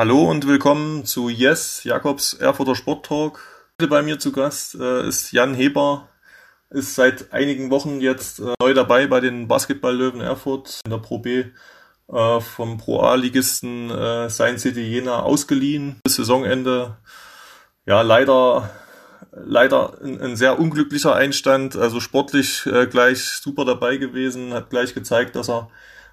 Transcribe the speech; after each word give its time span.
Hallo 0.00 0.30
und 0.30 0.46
willkommen 0.46 1.04
zu 1.04 1.28
Yes, 1.28 1.84
Jakobs 1.84 2.32
Erfurter 2.32 2.74
Sport 2.74 3.04
Talk. 3.04 3.38
Heute 3.78 3.90
bei 3.90 4.00
mir 4.00 4.18
zu 4.18 4.32
Gast 4.32 4.74
äh, 4.74 5.06
ist 5.06 5.30
Jan 5.32 5.52
Heber, 5.52 6.08
ist 6.70 6.94
seit 6.94 7.34
einigen 7.34 7.70
Wochen 7.70 8.00
jetzt 8.00 8.38
äh, 8.38 8.54
neu 8.62 8.72
dabei 8.72 9.08
bei 9.08 9.20
den 9.20 9.46
Basketball-Löwen 9.46 10.22
Erfurt 10.22 10.80
in 10.86 10.90
der 10.90 10.96
Pro 11.00 11.18
B 11.18 11.44
äh, 12.10 12.40
vom 12.40 12.78
Pro 12.78 13.00
A-Ligisten 13.00 13.90
äh, 13.90 14.30
Science 14.30 14.62
City 14.62 14.80
Jena 14.80 15.20
ausgeliehen 15.20 15.96
bis 16.02 16.16
Saisonende. 16.16 16.96
Ja, 17.84 18.00
leider 18.00 18.70
leider 19.32 20.00
ein, 20.02 20.18
ein, 20.18 20.34
sehr 20.34 20.58
unglücklicher 20.58 21.14
Einstand, 21.14 21.76
also 21.76 22.00
sportlich 22.00 22.64
äh, 22.64 22.86
gleich 22.86 23.22
super 23.22 23.66
dabei 23.66 23.98
gewesen, 23.98 24.54
hat 24.54 24.70
gleich 24.70 24.94
gezeigt, 24.94 25.36
dass 25.36 25.50
er 25.50 25.68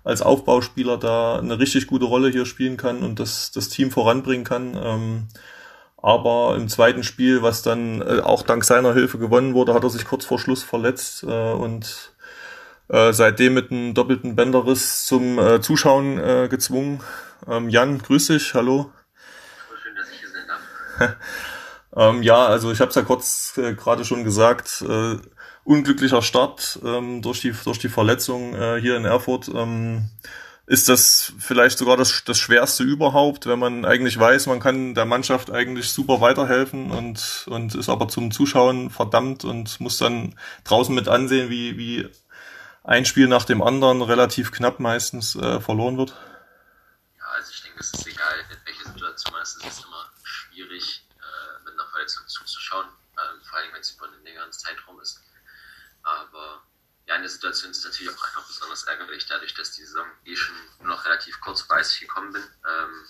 als 0.07 0.21
Aufbauspieler 0.21 0.97
da 0.97 1.37
eine 1.37 1.59
richtig 1.59 1.85
gute 1.85 2.05
Rolle 2.05 2.29
hier 2.29 2.45
spielen 2.45 2.77
kann 2.77 3.03
und 3.03 3.19
das, 3.19 3.51
das 3.51 3.67
Team 3.67 3.91
voranbringen 3.91 4.45
kann. 4.45 4.79
Ähm, 4.81 5.27
aber 5.97 6.55
im 6.55 6.69
zweiten 6.69 7.03
Spiel, 7.03 7.41
was 7.41 7.61
dann 7.61 8.01
äh, 8.01 8.21
auch 8.21 8.43
dank 8.43 8.63
seiner 8.63 8.93
Hilfe 8.93 9.17
gewonnen 9.17 9.53
wurde, 9.53 9.73
hat 9.73 9.83
er 9.83 9.89
sich 9.89 10.05
kurz 10.05 10.23
vor 10.23 10.39
Schluss 10.39 10.63
verletzt 10.63 11.23
äh, 11.23 11.51
und 11.51 12.13
äh, 12.87 13.11
seitdem 13.11 13.55
mit 13.55 13.69
einem 13.69 13.93
doppelten 13.93 14.37
Bänderriss 14.37 15.05
zum 15.05 15.39
äh, 15.39 15.59
Zuschauen 15.59 16.17
äh, 16.17 16.47
gezwungen. 16.49 17.01
Ähm, 17.45 17.67
Jan, 17.67 17.97
grüß 17.97 18.27
dich, 18.27 18.53
hallo. 18.53 18.91
Schön, 19.83 19.95
dass 19.97 20.09
ich 20.09 20.19
hier 20.19 20.29
sein 20.29 20.47
darf. 20.47 21.15
ähm, 22.15 22.23
ja, 22.23 22.45
also 22.45 22.71
ich 22.71 22.79
habe 22.79 22.89
es 22.89 22.95
ja 22.95 23.01
kurz 23.01 23.57
äh, 23.57 23.73
gerade 23.73 24.05
schon 24.05 24.23
gesagt, 24.23 24.85
äh, 24.87 25.17
unglücklicher 25.67 26.21
Start 26.21 26.79
ähm, 26.83 27.21
durch, 27.21 27.41
die, 27.41 27.51
durch 27.51 27.77
die 27.77 27.89
Verletzung 27.89 28.55
äh, 28.55 28.79
hier 28.79 28.95
in 28.95 29.05
Erfurt. 29.05 29.49
Ähm, 29.49 30.09
ist 30.65 30.89
das 30.89 31.33
vielleicht 31.39 31.77
sogar 31.77 31.95
das, 31.95 32.23
das 32.25 32.37
Schwerste 32.39 32.83
überhaupt, 32.83 33.45
wenn 33.45 33.59
man 33.59 33.85
eigentlich 33.85 34.19
weiß, 34.19 34.47
man 34.47 34.59
kann 34.59 34.95
der 34.95 35.05
Mannschaft 35.05 35.49
eigentlich 35.49 35.91
super 35.91 36.19
weiterhelfen 36.19 36.91
und, 36.91 37.45
und 37.47 37.75
ist 37.75 37.87
aber 37.87 38.07
zum 38.09 38.31
Zuschauen 38.31 38.89
verdammt 38.89 39.45
und 39.45 39.79
muss 39.79 39.97
dann 39.97 40.37
draußen 40.65 40.93
mit 40.93 41.07
ansehen, 41.07 41.49
wie, 41.49 41.77
wie 41.77 42.09
ein 42.83 43.05
Spiel 43.05 43.27
nach 43.27 43.45
dem 43.45 43.61
anderen 43.61 44.01
relativ 44.01 44.51
knapp 44.51 44.79
meistens 44.79 45.35
äh, 45.35 45.59
verloren 45.61 45.97
wird? 45.97 46.15
Ja, 47.17 47.25
also 47.35 47.51
ich 47.53 47.61
denke, 47.61 47.79
es 47.79 47.93
ist 47.93 48.07
egal, 48.07 48.35
in 48.49 48.57
welcher 48.65 48.91
Situation 48.91 49.33
man 49.33 49.41
ist, 49.41 49.57
es 49.57 49.79
ist 49.79 49.85
immer 49.85 50.11
schwierig, 50.23 51.05
äh, 51.15 51.63
mit 51.63 51.73
einer 51.73 51.89
Verletzung 51.89 52.27
zuzuschauen, 52.27 52.87
äh, 52.87 53.45
vor 53.45 53.59
allem 53.59 53.73
wenn 53.73 53.81
es 53.81 53.91
über 53.91 54.07
einen 54.07 54.23
längeren 54.23 54.51
Zeitraum 54.51 54.99
ist. 54.99 55.16
Aber 56.07 56.63
ja, 57.05 57.15
in 57.15 57.21
der 57.21 57.29
Situation 57.29 57.71
ist 57.71 57.79
es 57.79 57.85
natürlich 57.85 58.09
auch 58.09 58.23
einfach 58.23 58.47
besonders 58.47 58.83
ärgerlich, 58.83 59.25
dadurch, 59.27 59.53
dass 59.53 59.71
die 59.71 59.83
Saison 59.83 60.05
eh 60.25 60.35
schon 60.35 60.55
noch 60.83 61.05
relativ 61.05 61.39
kurzfristig 61.41 62.01
gekommen 62.01 62.33
bin. 62.33 62.43
Ähm, 62.43 63.05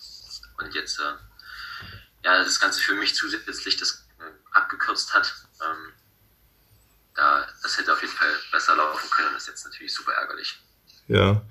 und 0.59 0.73
jetzt 0.73 0.99
äh, 0.99 1.13
ja, 2.23 2.43
das 2.43 2.59
Ganze 2.59 2.81
für 2.81 2.95
mich 2.95 3.15
zusätzlich 3.15 3.77
das 3.77 4.07
äh, 4.19 4.23
abgekürzt 4.51 5.13
hat. 5.13 5.33
Ähm, 5.61 5.93
da, 7.15 7.47
das 7.63 7.77
hätte 7.77 7.93
auf 7.93 8.01
jeden 8.01 8.13
Fall 8.13 8.31
besser 8.51 8.75
laufen 8.75 9.09
können 9.09 9.29
und 9.29 9.37
ist 9.37 9.47
jetzt 9.47 9.65
natürlich 9.65 9.93
super 9.93 10.13
ärgerlich. 10.13 10.59
Ja. 11.07 11.41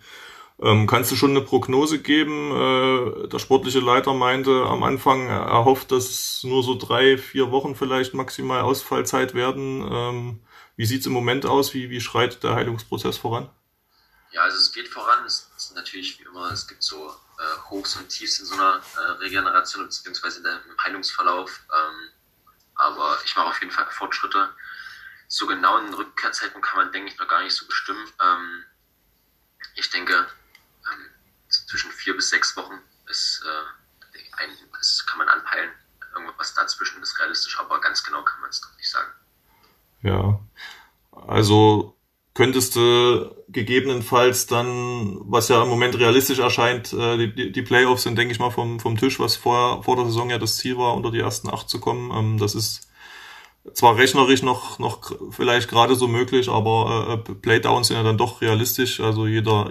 Ähm, 0.58 0.86
kannst 0.86 1.10
du 1.10 1.16
schon 1.16 1.31
eine 1.31 1.42
Prognose 1.42 1.98
geben? 1.98 2.50
Äh, 2.50 3.28
der 3.28 3.38
sportliche 3.38 3.81
Leiter 3.81 4.14
meinte 4.14 4.64
am 4.66 4.83
Anfang, 4.84 5.28
er 5.28 5.64
hofft, 5.64 5.92
dass 5.92 6.42
nur 6.44 6.62
so 6.62 6.77
drei, 6.77 7.19
vier 7.19 7.50
Wochen 7.50 7.75
vielleicht 7.75 8.14
maximal 8.14 8.62
Ausfallzeit 8.62 9.34
werden. 9.34 9.86
Ähm, 9.91 10.41
wie 10.76 10.87
sieht 10.87 11.00
es 11.00 11.06
im 11.06 11.12
Moment 11.12 11.47
aus? 11.47 11.75
Wie, 11.75 11.91
wie 11.91 12.00
schreitet 12.00 12.42
der 12.42 12.54
Heilungsprozess 12.54 13.16
voran? 13.16 13.50
Ja, 14.31 14.42
also 14.42 14.59
es 14.59 14.72
geht 14.72 14.88
voran. 14.88 15.25
Es 15.25 15.50
ist 15.56 15.75
natürlich 15.75 16.19
wie 16.19 16.25
immer, 16.25 16.50
es 16.53 16.69
gibt 16.69 16.82
so 16.82 17.09
äh, 17.09 17.70
Hochs 17.70 17.97
und 17.97 18.09
Tiefs 18.09 18.38
in 18.38 18.47
so 18.47 18.54
einer 18.54 18.82
äh, 18.97 19.10
Regeneration 19.19 19.87
beziehungsweise 19.87 20.41
im 20.41 20.82
Heilungsverlauf. 20.82 21.64
Ähm, 21.75 22.10
aber 22.75 23.19
ich 23.25 23.34
mache 23.37 23.47
auf 23.47 23.60
jeden 23.60 23.72
Fall 23.72 23.87
Fortschritte. 23.91 24.50
So 25.28 25.47
genau 25.47 25.76
einen 25.76 25.94
Rückkehrzeitpunkt 25.94 26.69
kann 26.69 26.78
man, 26.78 26.93
denke 26.93 27.10
ich, 27.10 27.19
noch 27.19 27.26
gar 27.26 27.43
nicht 27.43 27.54
so 27.54 27.66
bestimmen. 27.66 28.06
Ähm, 28.22 28.64
ich 29.75 29.88
denke, 29.91 30.14
ähm, 30.93 31.10
zwischen 31.48 31.91
vier 31.91 32.14
bis 32.14 32.28
sechs 32.28 32.56
Wochen 32.56 32.81
ist, 33.08 33.43
äh, 33.44 34.37
ein, 34.38 34.50
das 34.72 35.04
kann 35.06 35.19
man 35.19 35.28
anpeilen. 35.28 35.70
Irgendwas 36.14 36.54
dazwischen 36.54 37.03
ist 37.03 37.19
realistisch, 37.19 37.58
aber 37.58 37.81
ganz 37.81 38.03
genau 38.04 38.22
kann 38.22 38.41
man 38.41 38.50
es 38.50 38.60
doch 38.60 38.75
nicht 38.76 38.91
sagen. 38.91 39.12
Ja. 40.03 40.41
Also 41.27 41.94
könntest 42.34 42.77
du 42.77 43.34
gegebenenfalls 43.49 44.47
dann, 44.47 45.19
was 45.21 45.49
ja 45.49 45.62
im 45.62 45.69
Moment 45.69 45.99
realistisch 45.99 46.38
erscheint, 46.38 46.93
äh, 46.93 47.28
die, 47.28 47.53
die 47.53 47.62
Playoffs 47.62 48.03
sind, 48.03 48.19
denke 48.19 48.32
ich 48.32 48.38
mal, 48.38 48.50
vom, 48.50 48.81
vom 48.81 48.97
Tisch, 48.99 49.19
was 49.21 49.37
vor, 49.37 49.82
vor 49.82 49.97
der 49.97 50.06
Saison 50.06 50.31
ja 50.31 50.38
das 50.38 50.56
Ziel 50.56 50.76
war, 50.76 50.94
unter 50.94 51.10
die 51.10 51.21
ersten 51.21 51.49
acht 51.49 51.69
zu 51.69 51.81
kommen. 51.81 52.10
Ähm, 52.15 52.38
das 52.38 52.55
ist 52.55 52.88
zwar 53.72 53.97
rechnerisch 53.97 54.43
noch, 54.43 54.78
noch 54.78 55.12
vielleicht 55.31 55.69
gerade 55.69 55.97
so 55.97 56.09
möglich, 56.09 56.49
aber 56.49 57.22
äh, 57.26 57.32
Playdowns 57.34 57.88
sind 57.88 57.97
ja 57.97 58.03
dann 58.03 58.19
doch 58.19 58.41
realistisch. 58.41 59.00
Also 59.00 59.26
jeder, 59.26 59.71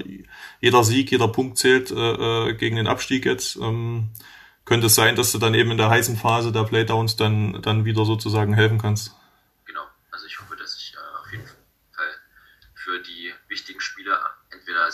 jeder 0.62 0.84
Sieg, 0.84 1.12
jeder 1.12 1.28
Punkt 1.28 1.58
zählt 1.58 1.92
äh, 1.92 2.50
äh 2.50 2.54
gegen 2.56 2.76
den 2.78 2.88
Abstieg 2.88 3.26
jetzt. 3.26 3.58
Ähm, 3.58 4.10
könnte 4.66 4.88
es 4.88 4.96
sein, 4.96 5.16
dass 5.16 5.32
du 5.32 5.38
dann 5.38 5.54
eben 5.54 5.72
in 5.72 5.78
der 5.78 5.90
heißen 5.90 6.18
Phase 6.18 6.52
der 6.52 6.64
Playdowns 6.64 7.16
dann, 7.16 7.62
dann 7.62 7.86
wieder 7.86 8.04
sozusagen 8.06 8.54
helfen 8.54 8.80
kannst? 8.80 9.16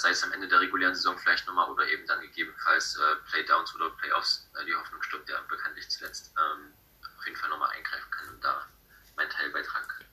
Sei 0.01 0.09
es 0.09 0.23
am 0.23 0.31
Ende 0.31 0.47
der 0.47 0.59
regulären 0.59 0.95
Saison 0.95 1.17
vielleicht 1.17 1.47
nochmal 1.47 1.69
oder 1.69 1.87
eben 1.87 2.05
dann 2.07 2.21
gegebenenfalls 2.21 2.97
äh, 2.97 3.29
Playdowns 3.29 3.75
oder 3.75 3.89
Playoffs, 3.91 4.49
äh, 4.59 4.65
die 4.65 4.75
Hoffnung 4.75 5.01
stirbt 5.03 5.29
ja 5.29 5.35
bekanntlich 5.49 5.89
zuletzt, 5.89 6.33
ähm, 6.37 6.73
auf 7.17 7.25
jeden 7.25 7.37
Fall 7.37 7.49
nochmal 7.49 7.69
eingreifen 7.69 8.11
kann 8.11 8.35
und 8.35 8.43
da 8.43 8.67
meinen 9.15 9.29
Teil 9.29 9.49
beitragen 9.51 9.87
kann. 9.87 10.05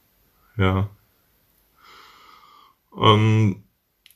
Ja. 0.65 0.91
Ähm, 2.97 3.65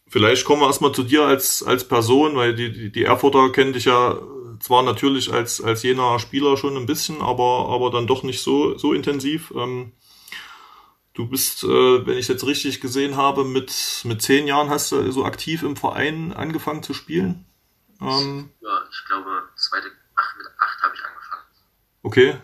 vielleicht 0.09 0.44
kommen 0.44 0.62
wir 0.62 0.66
erstmal 0.66 0.93
zu 0.93 1.03
dir 1.03 1.25
als, 1.25 1.62
als 1.62 1.87
Person, 1.87 2.37
weil 2.37 2.55
die, 2.55 2.72
die, 2.72 2.93
die 2.93 3.05
Erfurter 3.05 3.50
kennen 3.50 3.72
dich 3.72 3.87
ja 3.87 4.19
zwar 4.61 4.82
natürlich 4.82 5.32
als, 5.32 5.61
als 5.61 5.82
jener 5.82 6.19
Spieler 6.19 6.56
schon 6.56 6.77
ein 6.77 6.87
bisschen, 6.87 7.21
aber, 7.21 7.69
aber 7.71 7.91
dann 7.91 8.06
doch 8.06 8.22
nicht 8.22 8.43
so, 8.43 8.77
so 8.78 8.93
intensiv. 8.93 9.53
Ähm, 9.56 9.93
Du 11.15 11.28
bist, 11.28 11.62
äh, 11.65 12.06
wenn 12.06 12.17
ich 12.17 12.28
jetzt 12.28 12.47
richtig 12.47 12.81
gesehen 12.81 13.17
habe, 13.17 13.45
mit, 13.45 14.03
mit 14.05 14.23
zehn 14.23 14.47
Jahren 14.47 14.71
hast 14.71 14.93
du 14.93 15.12
so 15.12 15.27
aktiv 15.27 15.62
im 15.62 15.77
Verein 15.77 16.33
angefangen 16.33 16.83
zu 16.83 16.95
spielen? 16.95 17.45
Ähm, 18.00 18.50
ja, 18.61 18.83
ich 18.91 19.05
glaube, 19.05 19.43
zweite, 19.56 19.91
ach, 20.17 20.37
mit 20.37 20.47
acht 20.59 20.83
habe 20.83 20.95
ich 20.95 21.05
angefangen. 21.05 21.43
Okay. 22.03 22.37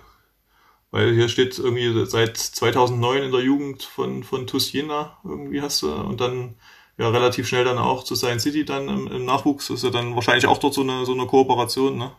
Weil 0.90 1.14
hier 1.14 1.28
steht 1.28 1.58
irgendwie 1.58 2.06
seit 2.06 2.36
2009 2.36 3.24
in 3.24 3.32
der 3.32 3.42
Jugend 3.42 3.82
von, 3.82 4.22
von 4.22 4.46
TuS 4.46 4.72
Jena 4.72 5.18
irgendwie 5.24 5.60
hast 5.60 5.82
du 5.82 5.92
und 5.92 6.20
dann 6.20 6.58
ja 6.96 7.08
relativ 7.10 7.46
schnell 7.46 7.64
dann 7.64 7.78
auch 7.78 8.04
zu 8.04 8.16
Science 8.16 8.42
City 8.42 8.64
dann 8.64 8.88
im, 8.88 9.06
im 9.06 9.24
Nachwuchs. 9.24 9.70
ist 9.70 9.84
ja 9.84 9.90
dann 9.90 10.14
wahrscheinlich 10.14 10.46
auch 10.46 10.58
dort 10.58 10.74
so 10.74 10.82
eine, 10.82 11.04
so 11.04 11.12
eine 11.12 11.26
Kooperation, 11.26 11.98
ne? 11.98 12.14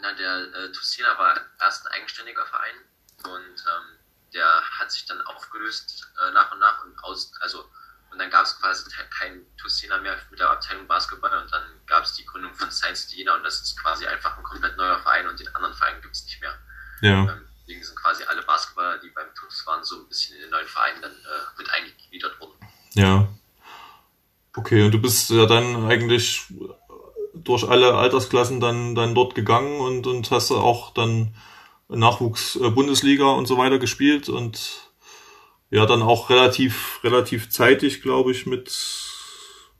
Na, 0.00 0.12
der 0.14 0.36
äh, 0.36 0.72
TuS 0.72 0.96
Jena 0.96 1.18
war 1.18 1.38
erst 1.60 1.86
ein 1.86 1.92
eigenständiger 1.92 2.46
Verein 2.46 2.76
und 3.24 3.56
ähm, 3.56 3.97
der 4.34 4.62
hat 4.78 4.90
sich 4.92 5.06
dann 5.06 5.20
aufgelöst 5.22 6.10
äh, 6.26 6.32
nach 6.32 6.52
und 6.52 6.58
nach 6.58 6.84
und 6.84 6.98
aus, 7.04 7.32
also 7.40 7.68
und 8.10 8.18
dann 8.18 8.30
gab 8.30 8.46
es 8.46 8.58
quasi 8.58 8.90
kein 9.10 9.44
Tussina 9.58 9.98
mehr 9.98 10.16
mit 10.30 10.40
der 10.40 10.50
Abteilung 10.50 10.86
Basketball 10.86 11.42
und 11.42 11.52
dann 11.52 11.62
gab 11.86 12.04
es 12.04 12.14
die 12.14 12.24
Gründung 12.24 12.54
von 12.54 12.70
Science 12.70 13.12
Jena 13.14 13.34
und 13.34 13.44
das 13.44 13.60
ist 13.60 13.80
quasi 13.80 14.06
einfach 14.06 14.36
ein 14.36 14.42
komplett 14.44 14.76
neuer 14.76 14.98
Verein 14.98 15.28
und 15.28 15.38
den 15.38 15.54
anderen 15.54 15.74
Verein 15.74 16.00
gibt 16.00 16.14
es 16.14 16.24
nicht 16.24 16.40
mehr. 16.40 16.54
Ja. 17.02 17.30
Ähm, 17.30 17.48
deswegen 17.60 17.84
sind 17.84 17.96
quasi 17.96 18.24
alle 18.24 18.42
Basketballer, 18.42 18.98
die 18.98 19.10
beim 19.10 19.26
TUS 19.34 19.66
waren, 19.66 19.84
so 19.84 19.96
ein 20.00 20.08
bisschen 20.08 20.36
in 20.36 20.42
den 20.42 20.50
neuen 20.50 20.66
Verein 20.66 21.02
dann 21.02 21.12
äh, 21.12 21.58
mit 21.58 21.70
eingegliedert 21.70 22.40
worden. 22.40 22.58
Ja. 22.94 23.28
Okay, 24.56 24.84
und 24.84 24.92
du 24.92 25.00
bist 25.00 25.30
ja 25.30 25.46
dann 25.46 25.88
eigentlich 25.88 26.46
durch 27.34 27.68
alle 27.68 27.94
Altersklassen 27.94 28.60
dann, 28.60 28.94
dann 28.94 29.14
dort 29.14 29.34
gegangen 29.34 29.80
und, 29.80 30.06
und 30.06 30.30
hast 30.30 30.50
auch 30.50 30.94
dann 30.94 31.34
Nachwuchs-Bundesliga 31.88 33.26
und 33.32 33.46
so 33.46 33.58
weiter 33.58 33.78
gespielt 33.78 34.28
und 34.28 34.90
ja, 35.70 35.86
dann 35.86 36.02
auch 36.02 36.30
relativ, 36.30 37.00
relativ 37.04 37.50
zeitig, 37.50 38.02
glaube 38.02 38.32
ich, 38.32 38.46
mit, 38.46 38.74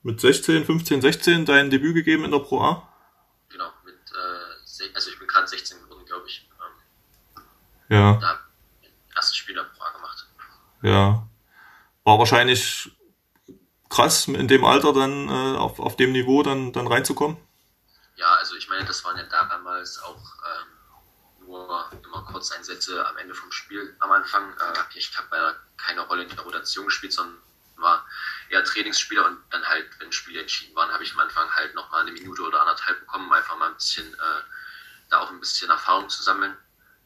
mit 0.02 0.20
16, 0.20 0.64
15, 0.64 1.00
16 1.00 1.44
dein 1.44 1.70
Debüt 1.70 1.94
gegeben 1.94 2.24
in 2.24 2.30
der 2.30 2.40
Pro 2.40 2.60
A. 2.60 2.88
Genau, 3.48 3.70
mit, 3.84 3.94
äh, 3.94 4.94
also 4.94 5.10
ich 5.10 5.18
bin 5.18 5.26
gerade 5.26 5.46
16 5.46 5.82
geworden, 5.82 6.04
glaube 6.06 6.26
ich. 6.26 6.48
Ähm, 6.60 7.44
ja. 7.96 8.18
Da 8.20 8.40
erstes 9.18 9.36
Spiel 9.36 9.56
in 9.56 9.62
der 9.62 9.70
Pro 9.70 9.84
A 9.84 9.90
gemacht. 9.90 10.26
Ja. 10.82 11.28
War 12.04 12.18
wahrscheinlich 12.18 12.90
krass, 13.90 14.28
in 14.28 14.48
dem 14.48 14.64
Alter 14.64 14.92
dann 14.92 15.28
äh, 15.28 15.58
auf, 15.58 15.80
auf 15.80 15.96
dem 15.96 16.12
Niveau 16.12 16.42
dann, 16.42 16.72
dann 16.72 16.86
reinzukommen. 16.86 17.36
Ja, 18.16 18.34
also 18.34 18.56
ich 18.56 18.68
meine, 18.68 18.84
das 18.84 19.04
waren 19.04 19.16
ja 19.16 19.24
damals 19.24 19.98
auch 20.02 20.16
ähm, 20.16 20.77
nur 21.48 21.90
immer 22.04 22.24
Kurzeinsätze 22.24 23.06
am 23.06 23.16
Ende 23.16 23.34
vom 23.34 23.50
Spiel 23.50 23.96
am 24.00 24.12
Anfang. 24.12 24.52
Äh, 24.52 24.74
ich 24.94 25.16
habe 25.16 25.56
keine 25.76 26.02
Rolle 26.02 26.22
in 26.22 26.28
der 26.28 26.40
Rotation 26.40 26.86
gespielt, 26.86 27.12
sondern 27.12 27.40
war 27.76 28.06
eher 28.48 28.64
Trainingsspieler 28.64 29.24
und 29.24 29.40
dann 29.50 29.64
halt, 29.66 29.88
wenn 30.00 30.12
Spiele 30.12 30.40
entschieden 30.40 30.74
waren, 30.74 30.92
habe 30.92 31.04
ich 31.04 31.12
am 31.12 31.20
Anfang 31.20 31.48
halt 31.54 31.74
nochmal 31.74 32.02
eine 32.02 32.12
Minute 32.12 32.42
oder 32.42 32.60
anderthalb 32.60 33.00
bekommen, 33.00 33.32
einfach 33.32 33.56
mal 33.56 33.68
ein 33.68 33.74
bisschen 33.74 34.12
äh, 34.14 34.42
da 35.10 35.20
auch 35.20 35.30
ein 35.30 35.40
bisschen 35.40 35.70
Erfahrung 35.70 36.08
zu 36.08 36.22
sammeln. 36.22 36.56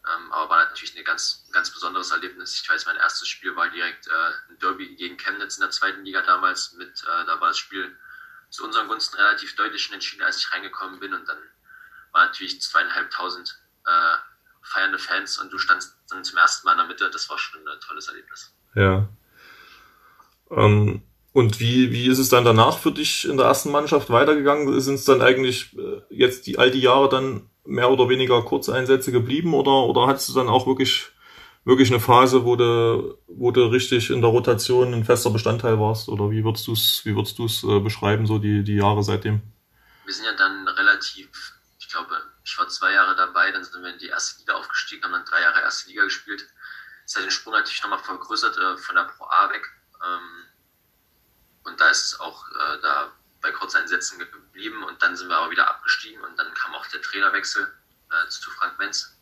Ähm, 0.05 0.33
aber 0.33 0.51
war 0.51 0.65
natürlich 0.65 0.97
ein 0.97 1.05
ganz, 1.05 1.45
ganz 1.53 1.71
besonderes 1.71 2.11
Erlebnis. 2.11 2.61
Ich 2.61 2.69
weiß, 2.69 2.87
mein 2.87 2.97
erstes 2.97 3.29
Spiel 3.29 3.55
war 3.55 3.69
direkt 3.69 4.09
äh, 4.09 4.51
ein 4.51 4.59
Derby 4.59 4.97
gegen 4.97 5.17
Chemnitz 5.17 5.57
in 5.57 5.61
der 5.61 5.71
zweiten 5.71 6.05
Liga 6.05 6.23
damals. 6.23 6.73
Mit, 6.73 7.03
äh, 7.03 7.25
da 7.27 7.41
war 7.41 7.49
das 7.49 7.59
Spiel 7.59 7.97
zu 8.51 8.65
unseren 8.65 8.89
Gunsten 8.89 9.17
relativ 9.17 9.55
deutlich 9.55 9.93
entschieden, 9.93 10.25
als 10.25 10.39
ich 10.39 10.51
reingekommen 10.53 10.99
bin. 10.99 11.15
Und 11.15 11.29
dann 11.29 11.39
war 12.11 12.27
natürlich 12.27 12.61
zweieinhalbtausend 12.61 13.61
äh, 13.87 14.17
feiernde 14.63 14.99
Fans 14.99 15.39
und 15.39 15.53
du 15.53 15.59
standst 15.59 15.97
dann 16.09 16.25
zum 16.25 16.39
ersten 16.39 16.67
Mal 16.67 16.73
in 16.73 16.79
der 16.79 16.87
Mitte. 16.87 17.11
Das 17.11 17.29
war 17.29 17.39
schon 17.39 17.61
ein 17.61 17.81
tolles 17.81 18.09
Erlebnis. 18.09 18.55
Ja. 18.75 19.09
Ähm, 20.51 21.03
und 21.33 21.61
wie, 21.61 21.93
wie 21.93 22.09
ist 22.09 22.19
es 22.19 22.29
dann 22.29 22.45
danach 22.45 22.79
für 22.79 22.93
dich 22.93 23.27
in 23.27 23.39
der 23.39 23.47
ersten 23.47 23.71
Mannschaft 23.71 24.11
weitergegangen? 24.11 24.81
Sind 24.81 24.95
es 24.95 25.05
dann 25.05 25.23
eigentlich 25.23 25.77
äh, 25.79 26.03
jetzt 26.11 26.47
die 26.47 26.59
all 26.59 26.71
die 26.71 26.81
Jahre 26.81 27.09
dann 27.09 27.49
mehr 27.65 27.91
oder 27.91 28.09
weniger 28.09 28.43
Kurzeinsätze 28.43 29.13
geblieben 29.13 29.55
oder, 29.55 29.71
oder 29.71 30.07
hattest 30.07 30.29
du 30.29 30.35
dann 30.35 30.49
auch 30.49 30.67
wirklich, 30.67 31.07
wirklich 31.65 31.91
eine 31.91 32.01
Phase, 32.01 32.45
wo 32.45 32.57
du, 32.57 33.17
wo 33.29 33.51
du 33.51 33.65
richtig 33.67 34.11
in 34.11 34.21
der 34.21 34.31
Rotation 34.31 34.93
ein 34.93 35.05
fester 35.05 35.31
Bestandteil 35.31 35.79
warst? 35.79 36.09
Oder 36.09 36.31
wie 36.31 36.45
würdest 36.45 36.67
du 36.67 36.73
es, 36.73 37.03
wie 37.05 37.17
würdest 37.17 37.39
du 37.39 37.47
es 37.47 37.65
äh, 37.65 37.81
beschreiben, 37.81 38.27
so 38.27 38.39
die, 38.39 38.63
die 38.63 38.77
Jahre 38.77 39.03
seitdem? 39.03 39.41
Wir 40.05 40.15
sind 40.15 40.27
ja 40.27 40.37
dann 40.37 40.69
relativ, 40.69 41.29
glaube, 41.93 42.21
ich 42.45 42.59
war 42.59 42.69
zwei 42.69 42.93
Jahre 42.93 43.15
dabei, 43.15 43.53
dann 43.53 43.65
sind 43.65 43.83
wir 43.83 43.91
in 43.91 43.99
die 43.99 44.09
erste 44.09 44.41
Liga 44.41 44.55
aufgestiegen, 44.55 45.05
haben 45.05 45.13
dann 45.13 45.25
drei 45.25 45.43
Jahre 45.43 45.61
erste 45.61 45.89
Liga 45.89 46.05
gespielt. 46.05 46.47
Das 47.05 47.17
hat 47.17 47.23
den 47.23 47.31
Sprung 47.31 47.55
natürlich 47.55 47.83
nochmal 47.83 47.99
vergrößert 47.99 48.57
äh, 48.57 48.77
von 48.79 48.95
der 48.97 49.05
Pro 49.05 49.25
A 49.27 49.51
weg. 49.51 49.69
Ähm, 50.03 50.47
und 51.65 51.81
da 51.81 51.89
ist 51.89 52.07
es 52.07 52.21
auch 52.21 52.49
äh, 52.51 52.81
da 52.81 53.13
bei 53.41 53.53
Kurzeinsätzen 53.53 54.19
geblieben 54.19 54.83
und 54.85 55.03
dann 55.03 55.17
sind 55.17 55.29
wir 55.29 55.37
aber 55.37 55.51
wieder 55.51 55.69
abgestiegen 55.69 56.23
und 56.23 56.37
dann 56.39 56.53
kam 56.55 56.75
auch 56.75 56.87
der 56.87 57.03
Trainerwechsel 57.03 57.73
äh, 58.11 58.29
zu 58.29 58.51
Frank 58.53 58.79
Menz. 58.79 59.17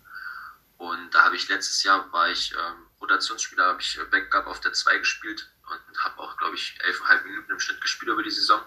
Und 0.76 1.10
da 1.14 1.24
habe 1.24 1.36
ich 1.36 1.48
letztes 1.48 1.82
Jahr, 1.82 2.10
war 2.12 2.28
ich 2.28 2.52
ähm, 2.52 2.86
Rotationsspieler, 3.00 3.64
habe 3.64 3.82
ich 3.82 3.98
Backup 4.10 4.46
auf 4.46 4.60
der 4.60 4.72
2 4.72 4.98
gespielt 4.98 5.50
und 5.68 6.04
habe 6.04 6.18
auch, 6.18 6.36
glaube 6.36 6.56
ich, 6.56 6.78
11,5 6.82 7.22
Minuten 7.24 7.52
im 7.52 7.60
Schnitt 7.60 7.80
gespielt 7.80 8.10
über 8.10 8.22
die 8.22 8.30
Saison. 8.30 8.62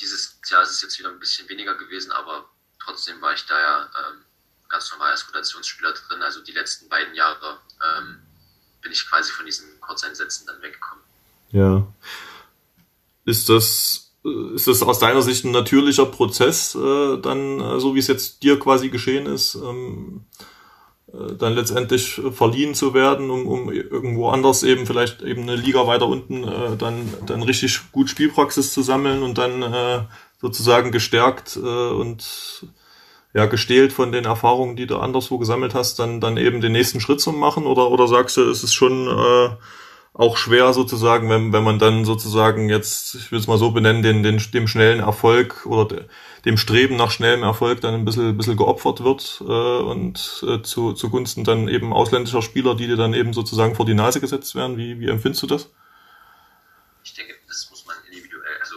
Dieses 0.00 0.38
Jahr 0.46 0.62
ist 0.62 0.70
es 0.70 0.82
jetzt 0.82 0.98
wieder 0.98 1.10
ein 1.10 1.18
bisschen 1.18 1.48
weniger 1.48 1.74
gewesen, 1.74 2.12
aber 2.12 2.48
trotzdem 2.84 3.20
war 3.20 3.34
ich 3.34 3.46
da 3.46 3.58
ja 3.58 3.82
ähm, 3.82 4.24
ganz 4.68 4.90
normal 4.90 5.12
als 5.12 5.26
Rotationsspieler 5.28 5.92
drin. 5.92 6.22
Also 6.22 6.42
die 6.42 6.52
letzten 6.52 6.88
beiden 6.88 7.14
Jahre 7.14 7.58
ähm, 7.98 8.18
bin 8.80 8.92
ich 8.92 9.08
quasi 9.08 9.30
von 9.32 9.46
diesen 9.46 9.80
Kurzeinsätzen 9.80 10.46
dann 10.46 10.60
weggekommen. 10.62 11.04
Ja. 11.52 11.86
Ist 13.24 13.48
das, 13.48 14.12
äh, 14.24 14.54
ist 14.54 14.66
das 14.66 14.82
aus 14.82 14.98
deiner 14.98 15.22
Sicht 15.22 15.44
ein 15.44 15.52
natürlicher 15.52 16.06
Prozess, 16.06 16.74
äh, 16.74 17.18
dann, 17.18 17.60
äh, 17.60 17.80
so 17.80 17.94
wie 17.94 18.00
es 18.00 18.08
jetzt 18.08 18.42
dir 18.42 18.58
quasi 18.58 18.88
geschehen 18.88 19.26
ist, 19.26 19.54
ähm, 19.54 20.24
äh, 21.12 21.34
dann 21.36 21.54
letztendlich 21.54 22.20
verliehen 22.32 22.74
zu 22.74 22.94
werden, 22.94 23.30
um, 23.30 23.46
um 23.46 23.70
irgendwo 23.70 24.30
anders 24.30 24.62
eben 24.62 24.86
vielleicht 24.86 25.22
eben 25.22 25.42
eine 25.42 25.56
Liga 25.56 25.86
weiter 25.86 26.08
unten 26.08 26.44
äh, 26.44 26.76
dann, 26.76 27.12
dann 27.26 27.42
richtig 27.42 27.92
gut 27.92 28.08
Spielpraxis 28.08 28.72
zu 28.72 28.82
sammeln 28.82 29.22
und 29.22 29.38
dann 29.38 29.62
äh, 29.62 30.04
sozusagen 30.42 30.90
gestärkt 30.90 31.56
äh, 31.56 31.60
und 31.60 32.66
ja, 33.32 33.46
gestählt 33.46 33.94
von 33.94 34.12
den 34.12 34.26
Erfahrungen, 34.26 34.76
die 34.76 34.86
du 34.86 34.98
anderswo 34.98 35.38
gesammelt 35.38 35.72
hast, 35.74 35.98
dann, 35.98 36.20
dann 36.20 36.36
eben 36.36 36.60
den 36.60 36.72
nächsten 36.72 37.00
Schritt 37.00 37.20
zu 37.20 37.32
machen? 37.32 37.64
Oder, 37.64 37.90
oder 37.90 38.06
sagst 38.06 38.36
du, 38.36 38.42
ist 38.42 38.74
schon 38.74 39.08
äh, 39.08 39.56
auch 40.12 40.36
schwer 40.36 40.74
sozusagen, 40.74 41.30
wenn, 41.30 41.52
wenn 41.54 41.64
man 41.64 41.78
dann 41.78 42.04
sozusagen 42.04 42.68
jetzt, 42.68 43.14
ich 43.14 43.32
will 43.32 43.38
es 43.38 43.46
mal 43.46 43.56
so 43.56 43.70
benennen, 43.70 44.02
den, 44.02 44.22
den, 44.22 44.42
dem 44.52 44.68
schnellen 44.68 45.00
Erfolg 45.00 45.64
oder 45.64 46.04
dem 46.44 46.58
Streben 46.58 46.96
nach 46.96 47.10
schnellem 47.10 47.42
Erfolg 47.42 47.80
dann 47.80 47.94
ein 47.94 48.04
bisschen, 48.04 48.36
bisschen 48.36 48.58
geopfert 48.58 49.02
wird 49.02 49.40
äh, 49.40 49.44
und 49.44 50.44
äh, 50.46 50.60
zu, 50.60 50.92
zugunsten 50.92 51.44
dann 51.44 51.68
eben 51.68 51.94
ausländischer 51.94 52.42
Spieler, 52.42 52.74
die 52.74 52.88
dir 52.88 52.96
dann 52.96 53.14
eben 53.14 53.32
sozusagen 53.32 53.74
vor 53.74 53.86
die 53.86 53.94
Nase 53.94 54.20
gesetzt 54.20 54.54
werden. 54.54 54.76
Wie, 54.76 55.00
wie 55.00 55.08
empfindest 55.08 55.44
du 55.44 55.46
das? 55.46 55.70
Ich 57.04 57.14
denke, 57.14 57.32
das 57.48 57.68
muss 57.70 57.86
man 57.86 57.96
individuell, 58.10 58.58
also 58.60 58.76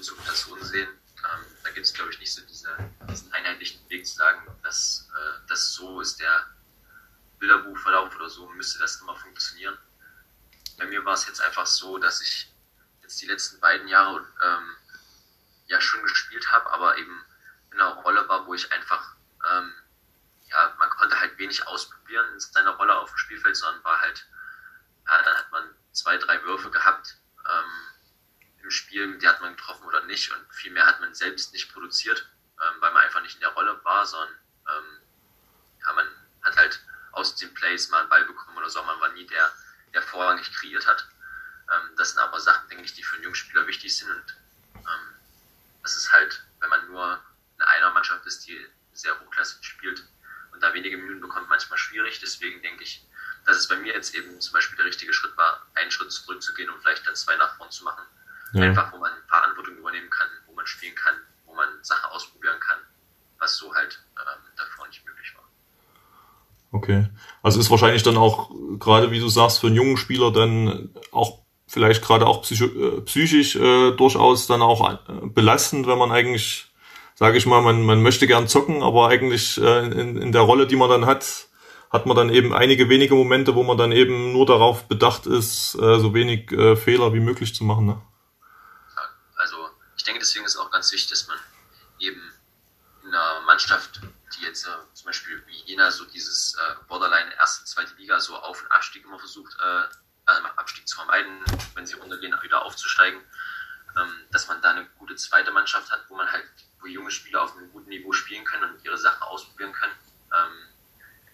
zu 0.00 0.16
Person 0.16 0.62
sehen. 0.62 0.88
Ähm, 0.88 1.44
da 1.62 1.70
gibt 1.70 1.86
es, 1.86 1.92
glaube 1.92 2.10
ich, 2.10 2.18
nicht 2.18 2.32
so 2.32 2.42
diese, 2.42 2.76
diesen 3.08 3.32
einheitlichen 3.32 3.88
Weg 3.90 4.06
zu 4.06 4.14
sagen, 4.14 4.40
dass 4.62 5.08
äh, 5.14 5.46
das 5.48 5.72
so 5.74 6.00
ist 6.00 6.18
der 6.20 6.46
Bilderbuchverlauf 7.38 8.14
oder 8.16 8.28
so 8.28 8.48
müsste 8.50 8.78
das 8.78 9.00
immer 9.00 9.16
funktionieren 9.16 9.78
bei 10.80 10.86
mir 10.86 11.04
war 11.04 11.14
es 11.14 11.26
jetzt 11.26 11.42
einfach 11.42 11.66
so, 11.66 11.98
dass 11.98 12.22
ich 12.22 12.52
jetzt 13.02 13.20
die 13.20 13.26
letzten 13.26 13.60
beiden 13.60 13.86
Jahre 13.86 14.26
ähm, 14.42 14.76
ja 15.66 15.80
schon 15.80 16.02
gespielt 16.02 16.50
habe, 16.50 16.70
aber 16.72 16.96
eben 16.96 17.24
in 17.70 17.80
einer 17.80 17.92
Rolle 17.96 18.26
war, 18.28 18.46
wo 18.46 18.54
ich 18.54 18.72
einfach, 18.72 19.14
ähm, 19.52 19.72
ja, 20.48 20.74
man 20.78 20.90
konnte 20.90 21.20
halt 21.20 21.38
wenig 21.38 21.66
ausprobieren 21.68 22.26
in 22.32 22.40
seiner 22.40 22.70
Rolle 22.70 22.96
auf 22.98 23.10
dem 23.10 23.18
Spielfeld, 23.18 23.56
sondern 23.56 23.84
war 23.84 24.00
halt, 24.00 24.26
ja, 25.06 25.22
dann 25.22 25.36
hat 25.36 25.52
man 25.52 25.74
zwei, 25.92 26.16
drei 26.16 26.42
Würfe 26.44 26.70
gehabt 26.70 27.18
ähm, 27.46 27.89
im 28.70 28.72
Spiel, 28.72 29.18
die 29.18 29.26
hat 29.26 29.40
man 29.40 29.56
getroffen 29.56 29.84
oder 29.84 30.00
nicht 30.04 30.30
und 30.30 30.54
viel 30.54 30.70
mehr 30.70 30.86
hat 30.86 31.00
man 31.00 31.12
selbst 31.12 31.52
nicht 31.52 31.72
produziert, 31.72 32.28
ähm, 32.62 32.80
weil 32.80 32.92
man 32.92 33.02
einfach 33.02 33.20
nicht 33.20 33.34
in 33.34 33.40
der 33.40 33.50
Rolle 33.50 33.80
war, 33.84 34.06
sondern 34.06 34.32
ähm, 34.68 35.00
ja, 35.84 35.92
man 35.92 36.06
hat 36.42 36.56
halt 36.56 36.80
aus 37.10 37.34
den 37.34 37.52
Plays 37.52 37.88
mal 37.90 37.98
einen 37.98 38.08
Ball 38.08 38.24
bekommen 38.24 38.56
oder 38.56 38.70
so, 38.70 38.80
man 38.84 39.00
war 39.00 39.08
nie 39.08 39.26
der, 39.26 39.52
der 39.92 40.02
vorrangig 40.02 40.52
kreiert 40.52 40.86
hat. 40.86 41.04
Ähm, 41.68 41.96
das 41.96 42.10
sind 42.10 42.20
aber 42.20 42.38
Sachen, 42.38 42.68
denke 42.68 42.84
ich, 42.84 42.94
die 42.94 43.02
für 43.02 43.16
einen 43.16 43.24
Jungspieler 43.24 43.66
wichtig 43.66 43.96
sind. 43.96 44.08
Und 44.08 44.36
ähm, 44.76 45.14
das 45.82 45.96
ist 45.96 46.12
halt, 46.12 46.40
wenn 46.60 46.70
man 46.70 46.86
nur 46.86 47.20
in 47.56 47.62
einer 47.62 47.90
Mannschaft 47.90 48.24
ist, 48.26 48.46
die 48.46 48.64
sehr 48.92 49.18
hochklassig 49.18 49.64
spielt 49.64 50.06
und 50.52 50.62
da 50.62 50.72
wenige 50.74 50.96
Minuten 50.96 51.22
bekommt, 51.22 51.48
manchmal 51.48 51.78
schwierig. 51.78 52.20
Deswegen 52.20 52.62
denke 52.62 52.84
ich, 52.84 53.04
dass 53.46 53.56
es 53.56 53.66
bei 53.66 53.74
mir 53.74 53.94
jetzt 53.94 54.14
eben 54.14 54.40
zum 54.40 54.52
Beispiel 54.52 54.76
der 54.76 54.86
richtige 54.86 55.12
Schritt 55.12 55.36
war, 55.36 55.66
einen 55.74 55.90
Schritt 55.90 56.12
zurückzugehen 56.12 56.70
und 56.70 56.80
vielleicht 56.82 57.04
dann 57.04 57.16
zwei 57.16 57.34
nach 57.34 57.56
vorn 57.56 57.72
zu 57.72 57.82
machen. 57.82 58.06
Ja. 58.52 58.62
Einfach, 58.62 58.92
wo 58.92 58.98
man 58.98 59.12
Verantwortung 59.28 59.76
übernehmen 59.76 60.10
kann, 60.10 60.28
wo 60.46 60.54
man 60.54 60.66
spielen 60.66 60.94
kann, 60.94 61.14
wo 61.46 61.54
man 61.54 61.68
Sachen 61.82 62.10
ausprobieren 62.10 62.58
kann, 62.60 62.78
was 63.38 63.56
so 63.56 63.74
halt 63.74 64.02
ähm, 64.16 64.42
davor 64.56 64.86
nicht 64.88 65.04
möglich 65.06 65.34
war. 65.36 65.44
Okay. 66.72 67.06
Also 67.42 67.60
ist 67.60 67.70
wahrscheinlich 67.70 68.02
dann 68.02 68.16
auch, 68.16 68.50
gerade 68.78 69.10
wie 69.10 69.20
du 69.20 69.28
sagst, 69.28 69.60
für 69.60 69.68
einen 69.68 69.76
jungen 69.76 69.96
Spieler 69.96 70.32
dann 70.32 70.90
auch 71.12 71.40
vielleicht 71.66 72.02
gerade 72.02 72.26
auch 72.26 72.44
äh, 72.50 73.00
psychisch 73.02 73.54
äh, 73.56 73.92
durchaus 73.92 74.48
dann 74.48 74.62
auch 74.62 74.90
äh, 74.90 74.96
belastend, 75.26 75.86
wenn 75.86 75.98
man 75.98 76.10
eigentlich, 76.10 76.66
sage 77.14 77.38
ich 77.38 77.46
mal, 77.46 77.62
man, 77.62 77.84
man 77.84 78.02
möchte 78.02 78.26
gern 78.26 78.48
zocken, 78.48 78.82
aber 78.82 79.08
eigentlich 79.08 79.60
äh, 79.60 79.86
in, 79.86 80.16
in 80.16 80.32
der 80.32 80.42
Rolle, 80.42 80.66
die 80.66 80.74
man 80.74 80.90
dann 80.90 81.06
hat, 81.06 81.46
hat 81.90 82.06
man 82.06 82.16
dann 82.16 82.30
eben 82.30 82.52
einige 82.52 82.88
wenige 82.88 83.14
Momente, 83.14 83.54
wo 83.54 83.62
man 83.62 83.78
dann 83.78 83.92
eben 83.92 84.32
nur 84.32 84.46
darauf 84.46 84.88
bedacht 84.88 85.26
ist, 85.26 85.76
äh, 85.76 86.00
so 86.00 86.12
wenig 86.12 86.50
äh, 86.50 86.74
Fehler 86.74 87.14
wie 87.14 87.20
möglich 87.20 87.54
zu 87.54 87.62
machen. 87.62 87.86
Ne? 87.86 88.00
Ich 90.00 90.04
denke, 90.04 90.20
deswegen 90.20 90.46
ist 90.46 90.56
auch 90.56 90.70
ganz 90.70 90.90
wichtig, 90.92 91.10
dass 91.10 91.28
man 91.28 91.38
eben 91.98 92.32
in 93.02 93.08
einer 93.08 93.42
Mannschaft 93.42 94.00
die 94.34 94.46
jetzt 94.46 94.66
äh, 94.66 94.70
zum 94.94 95.04
Beispiel 95.04 95.46
wie 95.46 95.56
Jena 95.66 95.90
so 95.90 96.06
dieses 96.06 96.54
äh, 96.54 96.74
Borderline 96.88 97.34
erste, 97.34 97.66
zweite 97.66 97.94
Liga 97.96 98.18
so 98.18 98.34
Auf- 98.34 98.62
und 98.62 98.72
Abstieg 98.72 99.04
immer 99.04 99.18
versucht, 99.18 99.54
äh, 99.60 99.82
also 100.24 100.42
Abstieg 100.56 100.88
zu 100.88 100.96
vermeiden, 100.96 101.44
wenn 101.74 101.86
sie 101.86 101.96
runtergehen, 101.96 102.34
wieder 102.40 102.62
aufzusteigen, 102.62 103.20
ähm, 104.00 104.24
dass 104.30 104.48
man 104.48 104.62
da 104.62 104.70
eine 104.70 104.86
gute 104.98 105.16
zweite 105.16 105.50
Mannschaft 105.50 105.90
hat, 105.90 106.06
wo 106.08 106.16
man 106.16 106.32
halt, 106.32 106.48
wo 106.78 106.86
junge 106.86 107.10
Spieler 107.10 107.42
auf 107.42 107.54
einem 107.54 107.70
guten 107.70 107.90
Niveau 107.90 108.12
spielen 108.12 108.46
können 108.46 108.72
und 108.72 108.82
ihre 108.82 108.96
Sachen 108.96 109.22
ausprobieren 109.24 109.74
können. 109.74 109.92
Ähm, 110.34 110.66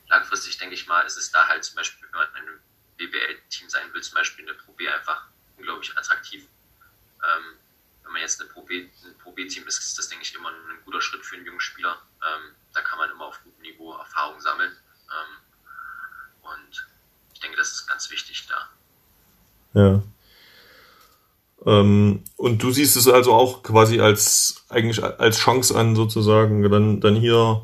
langfristig 0.08 0.58
denke 0.58 0.74
ich 0.74 0.88
mal, 0.88 1.02
ist 1.02 1.18
es 1.18 1.30
da 1.30 1.46
halt 1.46 1.64
zum 1.64 1.76
Beispiel, 1.76 2.08
wenn 2.10 2.18
man 2.18 2.28
in 2.30 2.48
einem 2.48 2.60
BWL-Team 2.96 3.70
sein 3.70 3.94
will, 3.94 4.02
zum 4.02 4.14
Beispiel 4.14 4.44
eine 4.44 4.58
Pro 4.58 4.72
B 4.72 4.88
einfach 4.88 5.28
unglaublich 5.56 5.96
attraktiv. 5.96 6.48
Ähm, 7.22 7.58
wenn 8.06 8.12
man 8.12 8.22
jetzt 8.22 8.40
eine 8.40 8.48
Pro 8.48 8.62
B-Team 9.32 9.66
ist, 9.66 9.80
ist 9.80 9.98
das, 9.98 10.08
denke 10.08 10.24
ich, 10.24 10.34
immer 10.34 10.48
ein 10.48 10.84
guter 10.84 11.00
Schritt 11.00 11.26
für 11.26 11.34
einen 11.34 11.44
jungen 11.44 11.60
Spieler. 11.60 11.98
Ähm, 12.22 12.54
da 12.72 12.80
kann 12.80 12.98
man 12.98 13.10
immer 13.10 13.26
auf 13.26 13.42
gutem 13.42 13.60
Niveau 13.62 13.94
Erfahrung 13.94 14.40
sammeln. 14.40 14.70
Ähm, 15.10 16.42
und 16.42 16.86
ich 17.34 17.40
denke, 17.40 17.56
das 17.56 17.72
ist 17.72 17.88
ganz 17.88 18.08
wichtig 18.10 18.46
da. 18.46 18.68
Ja. 19.74 20.02
Ähm, 21.66 22.22
und 22.36 22.55
du 22.66 22.72
siehst 22.72 22.96
es 22.96 23.08
also 23.08 23.32
auch 23.32 23.62
quasi 23.62 24.00
als 24.00 24.64
eigentlich 24.68 25.02
als 25.02 25.38
Chance 25.38 25.76
an, 25.76 25.94
sozusagen, 25.94 26.68
dann, 26.70 27.00
dann 27.00 27.14
hier 27.14 27.62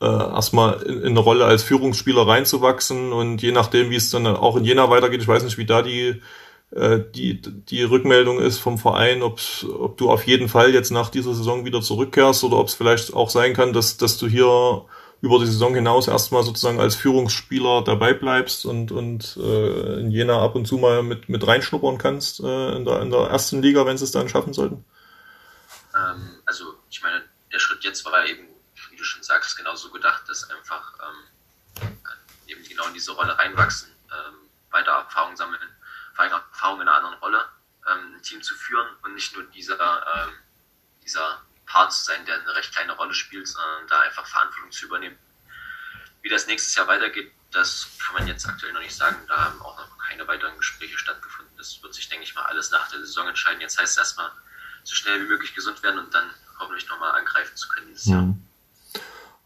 äh, 0.00 0.06
erstmal 0.06 0.82
in, 0.82 1.00
in 1.00 1.08
eine 1.08 1.20
Rolle 1.20 1.46
als 1.46 1.62
Führungsspieler 1.62 2.26
reinzuwachsen 2.26 3.12
und 3.12 3.42
je 3.42 3.52
nachdem, 3.52 3.90
wie 3.90 3.96
es 3.96 4.10
dann 4.10 4.26
auch 4.26 4.56
in 4.56 4.64
Jena 4.64 4.90
weitergeht, 4.90 5.22
ich 5.22 5.28
weiß 5.28 5.42
nicht, 5.44 5.58
wie 5.58 5.66
da 5.66 5.82
die 5.82 6.20
äh, 6.72 7.00
die, 7.14 7.40
die 7.40 7.82
Rückmeldung 7.82 8.38
ist 8.38 8.58
vom 8.58 8.78
Verein, 8.78 9.22
ob, 9.22 9.40
ob 9.78 9.96
du 9.96 10.10
auf 10.10 10.26
jeden 10.26 10.48
Fall 10.48 10.72
jetzt 10.72 10.90
nach 10.90 11.10
dieser 11.10 11.34
Saison 11.34 11.64
wieder 11.64 11.80
zurückkehrst 11.80 12.44
oder 12.44 12.58
ob 12.58 12.68
es 12.68 12.74
vielleicht 12.74 13.12
auch 13.14 13.30
sein 13.30 13.54
kann, 13.54 13.72
dass, 13.72 13.96
dass 13.96 14.18
du 14.18 14.28
hier 14.28 14.84
über 15.22 15.38
die 15.38 15.46
Saison 15.46 15.74
hinaus 15.74 16.08
erstmal 16.08 16.42
sozusagen 16.42 16.80
als 16.80 16.96
Führungsspieler 16.96 17.84
dabei 17.84 18.14
bleibst 18.14 18.64
und, 18.64 18.90
und 18.90 19.36
äh, 19.36 20.00
in 20.00 20.10
Jena 20.10 20.42
ab 20.42 20.54
und 20.54 20.66
zu 20.66 20.78
mal 20.78 21.02
mit, 21.02 21.28
mit 21.28 21.46
reinschnuppern 21.46 21.98
kannst 21.98 22.40
äh, 22.40 22.76
in, 22.76 22.84
der, 22.84 23.02
in 23.02 23.10
der 23.10 23.28
ersten 23.28 23.60
Liga, 23.60 23.84
wenn 23.84 23.98
sie 23.98 24.04
es 24.04 24.12
dann 24.12 24.28
schaffen 24.28 24.54
sollten? 24.54 24.84
Ähm, 25.94 26.40
also 26.46 26.74
ich 26.88 27.02
meine, 27.02 27.22
der 27.52 27.58
Schritt 27.58 27.84
jetzt 27.84 28.04
war 28.06 28.24
eben, 28.26 28.46
wie 28.90 28.96
du 28.96 29.04
schon 29.04 29.22
sagst, 29.22 29.58
genauso 29.58 29.90
gedacht, 29.90 30.22
dass 30.26 30.48
einfach 30.48 30.94
ähm, 31.02 31.88
eben 32.46 32.64
genau 32.64 32.86
in 32.86 32.94
diese 32.94 33.12
Rolle 33.12 33.38
reinwachsen, 33.38 33.90
ähm, 34.10 34.36
weiter 34.70 34.92
Erfahrung 34.92 35.36
sammeln, 35.36 35.60
vor 36.14 36.24
allem 36.24 36.32
Erfahrung 36.32 36.80
in 36.80 36.88
einer 36.88 36.96
anderen 36.96 37.18
Rolle, 37.18 37.44
ähm, 37.90 38.14
ein 38.16 38.22
Team 38.22 38.40
zu 38.42 38.54
führen 38.54 38.86
und 39.02 39.14
nicht 39.14 39.34
nur 39.34 39.44
dieser, 39.44 39.74
ähm, 39.76 40.32
dieser 41.04 41.42
Part 41.70 41.92
zu 41.92 42.04
sein, 42.04 42.24
der 42.26 42.40
eine 42.40 42.54
recht 42.54 42.72
kleine 42.72 42.92
Rolle 42.92 43.14
spielt, 43.14 43.46
sondern 43.46 43.86
da 43.86 44.00
einfach 44.00 44.26
Verantwortung 44.26 44.72
zu 44.72 44.86
übernehmen. 44.86 45.16
Wie 46.22 46.28
das 46.28 46.46
nächstes 46.46 46.74
Jahr 46.74 46.88
weitergeht, 46.88 47.32
das 47.52 47.86
kann 47.98 48.14
man 48.14 48.26
jetzt 48.26 48.46
aktuell 48.46 48.72
noch 48.72 48.80
nicht 48.80 48.94
sagen. 48.94 49.16
Da 49.28 49.44
haben 49.44 49.62
auch 49.62 49.78
noch 49.78 49.98
keine 49.98 50.26
weiteren 50.26 50.56
Gespräche 50.58 50.98
stattgefunden. 50.98 51.56
Das 51.56 51.80
wird 51.82 51.94
sich, 51.94 52.08
denke 52.08 52.24
ich 52.24 52.34
mal, 52.34 52.42
alles 52.42 52.70
nach 52.72 52.88
der 52.90 52.98
Saison 53.00 53.28
entscheiden. 53.28 53.60
Jetzt 53.60 53.78
heißt 53.78 53.92
es 53.92 53.98
erstmal 53.98 54.30
so 54.82 54.94
schnell 54.94 55.22
wie 55.22 55.28
möglich 55.28 55.54
gesund 55.54 55.82
werden 55.82 56.00
und 56.00 56.12
dann 56.12 56.28
hoffentlich 56.58 56.88
nochmal 56.88 57.12
angreifen 57.12 57.56
zu 57.56 57.68
können 57.68 57.86
dieses 57.86 58.06
Jahr. 58.06 58.22
Mhm. 58.22 58.46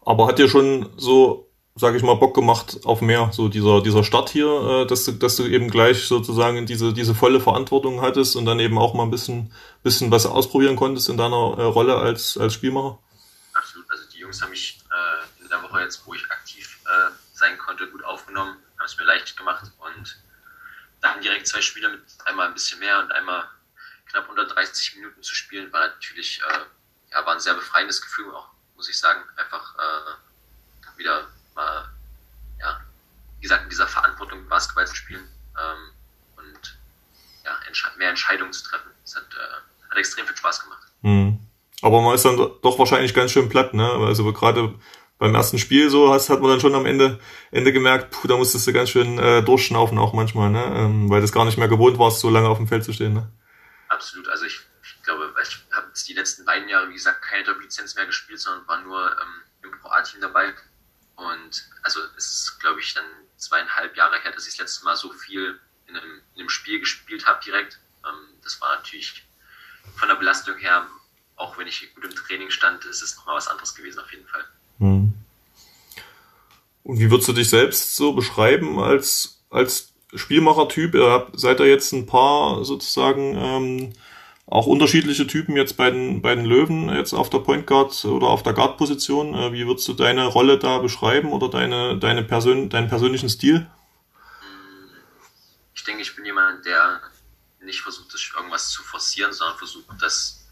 Aber 0.03 0.27
hat 0.27 0.39
dir 0.39 0.49
schon 0.49 0.97
so, 0.97 1.49
sage 1.75 1.97
ich 1.97 2.03
mal, 2.03 2.15
Bock 2.15 2.33
gemacht 2.33 2.79
auf 2.85 3.01
mehr, 3.01 3.31
so 3.33 3.49
dieser, 3.49 3.81
dieser 3.81 4.03
Start 4.03 4.29
hier, 4.29 4.47
äh, 4.47 4.87
dass, 4.87 5.03
du, 5.03 5.11
dass 5.11 5.35
du 5.35 5.43
eben 5.43 5.69
gleich 5.69 6.07
sozusagen 6.07 6.65
diese, 6.65 6.93
diese 6.93 7.13
volle 7.13 7.41
Verantwortung 7.41 8.01
hattest 8.01 8.37
und 8.37 8.45
dann 8.45 8.59
eben 8.59 8.77
auch 8.77 8.93
mal 8.93 9.03
ein 9.03 9.11
bisschen, 9.11 9.53
bisschen 9.83 10.09
was 10.09 10.25
ausprobieren 10.25 10.77
konntest 10.77 11.09
in 11.09 11.17
deiner 11.17 11.35
äh, 11.57 11.63
Rolle 11.63 11.97
als, 11.97 12.37
als 12.37 12.53
Spielmacher? 12.53 12.97
Absolut. 13.53 13.91
Also 13.91 14.03
die 14.09 14.19
Jungs 14.19 14.41
haben 14.41 14.51
mich 14.51 14.79
äh, 14.89 15.43
in 15.43 15.49
der 15.49 15.61
Woche 15.63 15.81
jetzt, 15.81 16.01
wo 16.05 16.13
ich 16.13 16.23
aktiv 16.31 16.79
äh, 16.85 17.11
sein 17.33 17.57
konnte, 17.57 17.87
gut 17.87 18.05
aufgenommen, 18.05 18.55
haben 18.79 18.85
es 18.85 18.97
mir 18.97 19.03
leicht 19.03 19.35
gemacht 19.35 19.69
und 19.79 20.23
dann 21.01 21.21
direkt 21.21 21.45
zwei 21.47 21.61
Spiele 21.61 21.89
mit 21.89 22.01
einmal 22.23 22.47
ein 22.47 22.53
bisschen 22.53 22.79
mehr 22.79 22.99
und 22.99 23.11
einmal 23.11 23.43
knapp 24.09 24.29
unter 24.29 24.45
30 24.45 24.95
Minuten 24.95 25.21
zu 25.21 25.35
spielen, 25.35 25.71
war 25.73 25.87
natürlich 25.87 26.39
äh, 26.49 26.59
ja, 27.11 27.25
war 27.25 27.33
ein 27.33 27.39
sehr 27.41 27.53
befreiendes 27.53 28.01
Gefühl 28.01 28.33
auch, 28.33 28.47
muss 28.75 28.89
ich 28.89 28.97
sagen. 28.97 29.21
Einfach 29.35 29.75
äh, 29.75 30.97
wieder 30.97 31.27
mal, 31.55 31.89
ja, 32.59 32.81
wie 33.37 33.41
gesagt, 33.41 33.63
in 33.63 33.69
dieser 33.69 33.87
Verantwortung 33.87 34.47
Basketball 34.47 34.87
zu 34.87 34.95
spielen 34.95 35.27
ähm, 35.57 35.91
und 36.37 36.77
ja, 37.43 37.51
entsche 37.67 37.87
mehr 37.97 38.09
Entscheidungen 38.09 38.53
zu 38.53 38.63
treffen. 38.63 38.91
Das 39.03 39.15
hat, 39.15 39.27
äh, 39.33 39.89
hat 39.89 39.97
extrem 39.97 40.25
viel 40.25 40.37
Spaß 40.37 40.63
gemacht. 40.63 40.87
Mhm. 41.01 41.39
Aber 41.81 42.01
man 42.01 42.15
ist 42.15 42.25
dann 42.25 42.37
doch 42.37 42.79
wahrscheinlich 42.79 43.13
ganz 43.13 43.31
schön 43.31 43.49
platt, 43.49 43.73
ne? 43.73 43.89
Also 43.89 44.31
gerade 44.33 44.73
beim 45.17 45.35
ersten 45.35 45.59
Spiel 45.59 45.89
so 45.89 46.11
hast, 46.11 46.29
hat 46.29 46.41
man 46.41 46.49
dann 46.49 46.59
schon 46.59 46.75
am 46.75 46.85
Ende, 46.85 47.19
Ende 47.51 47.71
gemerkt, 47.71 48.11
puh, 48.11 48.27
da 48.27 48.35
musstest 48.35 48.67
du 48.67 48.73
ganz 48.73 48.89
schön 48.89 49.17
äh, 49.17 49.43
durchschnaufen 49.43 49.97
auch 49.97 50.13
manchmal, 50.13 50.49
ne? 50.49 50.63
Ähm, 50.75 51.09
weil 51.09 51.21
das 51.21 51.31
gar 51.31 51.45
nicht 51.45 51.57
mehr 51.57 51.67
gewohnt 51.67 51.99
warst, 51.99 52.19
so 52.19 52.29
lange 52.29 52.47
auf 52.47 52.57
dem 52.57 52.67
Feld 52.67 52.83
zu 52.83 52.93
stehen, 52.93 53.13
ne? 53.13 53.31
Absolut. 53.89 54.27
Also 54.27 54.45
ich, 54.45 54.59
ich 54.83 55.03
glaube, 55.03 55.33
ich 55.41 55.65
habe 55.71 55.87
jetzt 55.87 56.07
die 56.07 56.13
letzten 56.13 56.43
beiden 56.43 56.67
Jahre, 56.67 56.89
wie 56.89 56.95
gesagt, 56.95 57.21
keine 57.21 57.43
Doppellizenz 57.43 57.95
mehr 57.95 58.05
gespielt, 58.05 58.39
sondern 58.39 58.67
war 58.67 58.81
nur 58.81 59.11
ähm, 59.11 59.43
im 59.63 59.79
Pro 59.79 59.89
A-Team 59.89 60.21
dabei. 60.21 60.53
Und 61.15 61.69
also 61.83 61.99
es 62.17 62.25
ist, 62.25 62.59
glaube 62.59 62.79
ich, 62.79 62.93
dann 62.93 63.05
zweieinhalb 63.37 63.95
Jahre 63.95 64.19
her, 64.21 64.31
dass 64.31 64.47
ich 64.47 64.53
das 64.53 64.59
letzte 64.59 64.85
Mal 64.85 64.95
so 64.95 65.11
viel 65.11 65.59
in 65.87 65.95
einem, 65.95 66.21
in 66.33 66.41
einem 66.41 66.49
Spiel 66.49 66.79
gespielt 66.79 67.25
habe 67.25 67.43
direkt. 67.43 67.79
Ähm, 68.05 68.37
das 68.43 68.59
war 68.61 68.75
natürlich 68.75 69.25
von 69.95 70.09
der 70.09 70.15
Belastung 70.15 70.57
her, 70.57 70.87
auch 71.35 71.57
wenn 71.57 71.67
ich 71.67 71.93
gut 71.95 72.05
im 72.05 72.15
Training 72.15 72.49
stand, 72.49 72.85
ist 72.85 73.01
es 73.01 73.15
nochmal 73.17 73.35
was 73.35 73.47
anderes 73.47 73.75
gewesen 73.75 73.99
auf 73.99 74.11
jeden 74.11 74.27
Fall. 74.27 74.45
Hm. 74.79 75.13
Und 76.83 76.99
wie 76.99 77.09
würdest 77.09 77.29
du 77.29 77.33
dich 77.33 77.49
selbst 77.49 77.95
so 77.95 78.13
beschreiben 78.13 78.79
als, 78.79 79.43
als 79.49 79.93
Spielmacher-Typ? 80.13 80.93
Ihr 80.95 81.31
seid 81.33 81.59
ihr 81.59 81.67
jetzt 81.67 81.91
ein 81.93 82.05
paar 82.05 82.63
sozusagen 82.63 83.35
ähm, 83.35 83.93
auch 84.47 84.67
unterschiedliche 84.67 85.25
Typen 85.25 85.55
jetzt 85.55 85.75
bei 85.75 85.89
den, 85.89 86.21
bei 86.21 86.35
den 86.35 86.45
Löwen, 86.45 86.89
jetzt 86.89 87.13
auf 87.13 87.29
der 87.29 87.39
Point 87.39 87.65
Guard 87.65 88.05
oder 88.05 88.27
auf 88.27 88.43
der 88.43 88.53
Guard-Position. 88.53 89.33
Äh, 89.33 89.53
wie 89.53 89.65
würdest 89.65 89.87
du 89.87 89.93
deine 89.93 90.25
Rolle 90.25 90.59
da 90.59 90.77
beschreiben 90.79 91.31
oder 91.31 91.49
deine, 91.49 91.97
deine 91.97 92.23
Persön 92.23 92.69
deinen 92.69 92.87
persönlichen 92.87 93.29
Stil? 93.29 93.67
Ich 95.73 95.83
denke, 95.83 96.03
ich 96.03 96.15
bin 96.15 96.25
jemand, 96.25 96.65
der 96.65 97.01
nicht 97.61 97.81
versucht, 97.81 98.13
irgendwas 98.35 98.69
zu 98.69 98.83
forcieren, 98.83 99.33
sondern 99.33 99.57
versucht, 99.57 99.85
das 99.99 100.45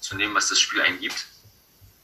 zu 0.00 0.16
nehmen, 0.16 0.34
was 0.34 0.48
das 0.48 0.60
Spiel 0.60 0.80
eingibt. 0.80 1.26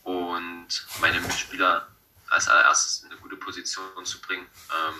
Und 0.03 0.69
meine 1.01 1.21
Mitspieler 1.21 1.87
als 2.29 2.49
allererstes 2.49 3.03
in 3.03 3.11
eine 3.11 3.21
gute 3.21 3.37
Position 3.37 4.05
zu 4.05 4.21
bringen, 4.21 4.47
ähm, 4.71 4.95